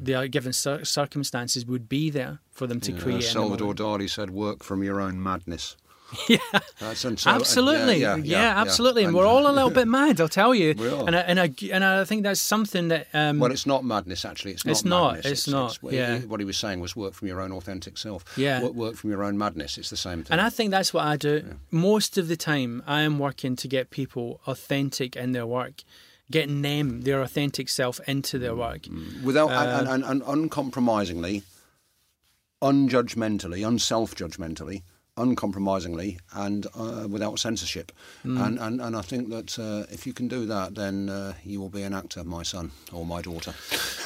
their 0.03 0.29
given 0.29 0.53
cir- 0.53 0.85
circumstances 0.85 1.65
would 1.65 1.89
be 1.89 2.11
there 2.11 2.41
for 2.51 2.67
them 2.67 2.81
to 2.81 2.93
Yeah, 2.93 3.01
create. 3.01 3.23
Salvador. 3.23 3.73
Dali 3.75 4.11
said, 4.11 4.31
"Work 4.31 4.63
from 4.63 4.83
your 4.83 5.01
own 5.01 5.23
madness." 5.23 5.77
Yeah. 6.29 6.39
That's, 6.79 7.01
so- 7.01 7.09
and 7.11 7.23
absolutely, 7.27 7.99
yeah, 7.99 8.17
yeah, 8.17 8.23
yeah, 8.25 8.41
yeah, 8.55 8.61
absolutely, 8.61 9.03
and 9.05 9.09
And- 9.11 9.17
we're 9.19 9.27
all 9.27 9.47
a 9.47 9.53
little 9.53 9.71
bit 9.71 9.87
mad. 9.99 10.21
I'll 10.21 10.29
tell 10.29 10.55
you, 10.55 10.75
We 10.79 10.89
are. 10.89 11.07
and 11.07 11.15
I, 11.15 11.21
and 11.21 11.39
I 11.41 11.53
and 11.71 11.85
I 11.85 12.05
think 12.05 12.23
that's 12.23 12.41
something 12.41 12.89
that 12.89 13.09
um, 13.13 13.39
Well, 13.39 13.53
it's 13.53 13.67
not 13.67 13.85
madness. 13.85 14.25
Actually, 14.25 14.53
it's 14.53 14.65
not. 14.65 14.71
It's 14.73 14.85
not, 14.85 15.15
madness. 15.17 15.33
it's 15.33 15.49
not, 15.49 15.75
what 15.83 15.93
yeah. 15.93 16.19
He, 16.21 16.27
what 16.27 16.41
he 16.41 16.47
was 16.47 16.57
saying 16.57 16.81
was 16.81 16.97
work 16.97 17.13
from 17.15 17.29
your 17.29 17.41
own 17.41 17.53
authentic 17.53 17.99
self. 17.99 18.25
Yeah. 18.39 18.63
Work, 18.63 18.73
work 18.75 18.95
from 18.97 19.11
your 19.11 19.23
own 19.23 19.37
madness. 19.37 19.77
It's 19.77 19.91
the 19.91 19.97
same 19.99 20.23
thing. 20.25 20.33
And 20.33 20.41
I 20.41 20.49
think 20.49 20.71
that's 20.71 20.95
what 20.95 21.05
I 21.05 21.17
do. 21.17 21.57
Most 21.71 22.17
of 22.17 22.29
the 22.29 22.37
time, 22.37 22.83
I 22.87 23.03
am 23.03 23.19
working 23.19 23.55
to 23.57 23.69
get 23.69 23.91
people 23.91 24.41
authentic 24.47 25.15
in 25.15 25.33
their 25.33 25.47
work, 25.47 25.83
getting 26.31 26.63
them, 26.63 27.03
their 27.03 27.21
authentic 27.21 27.69
self, 27.69 28.01
into 28.09 28.39
their 28.39 28.55
work. 28.57 28.87
Without 29.23 29.51
uh, 29.51 29.79
and, 29.81 29.89
and, 29.89 30.05
and 30.05 30.23
uncompromisingly, 30.27 31.43
unjudgmentally, 32.63 33.67
unself-judgmentally, 33.67 34.83
uncompromisingly, 35.19 36.19
and 36.33 36.67
uh, 36.75 37.07
without 37.09 37.39
censorship. 37.39 37.93
Mm. 38.25 38.47
And, 38.47 38.59
and 38.59 38.81
and 38.81 38.97
I 38.97 39.03
think 39.03 39.29
that 39.31 39.59
uh, 39.59 39.93
if 39.93 40.07
you 40.07 40.13
can 40.13 40.29
do 40.29 40.47
that, 40.47 40.75
then 40.75 41.09
uh, 41.09 41.35
you 41.45 41.61
will 41.61 41.69
be 41.69 41.83
an 41.83 41.95
actor, 41.95 42.25
my 42.25 42.43
son 42.43 42.71
or 42.93 43.05
my 43.05 43.23
daughter. 43.23 43.55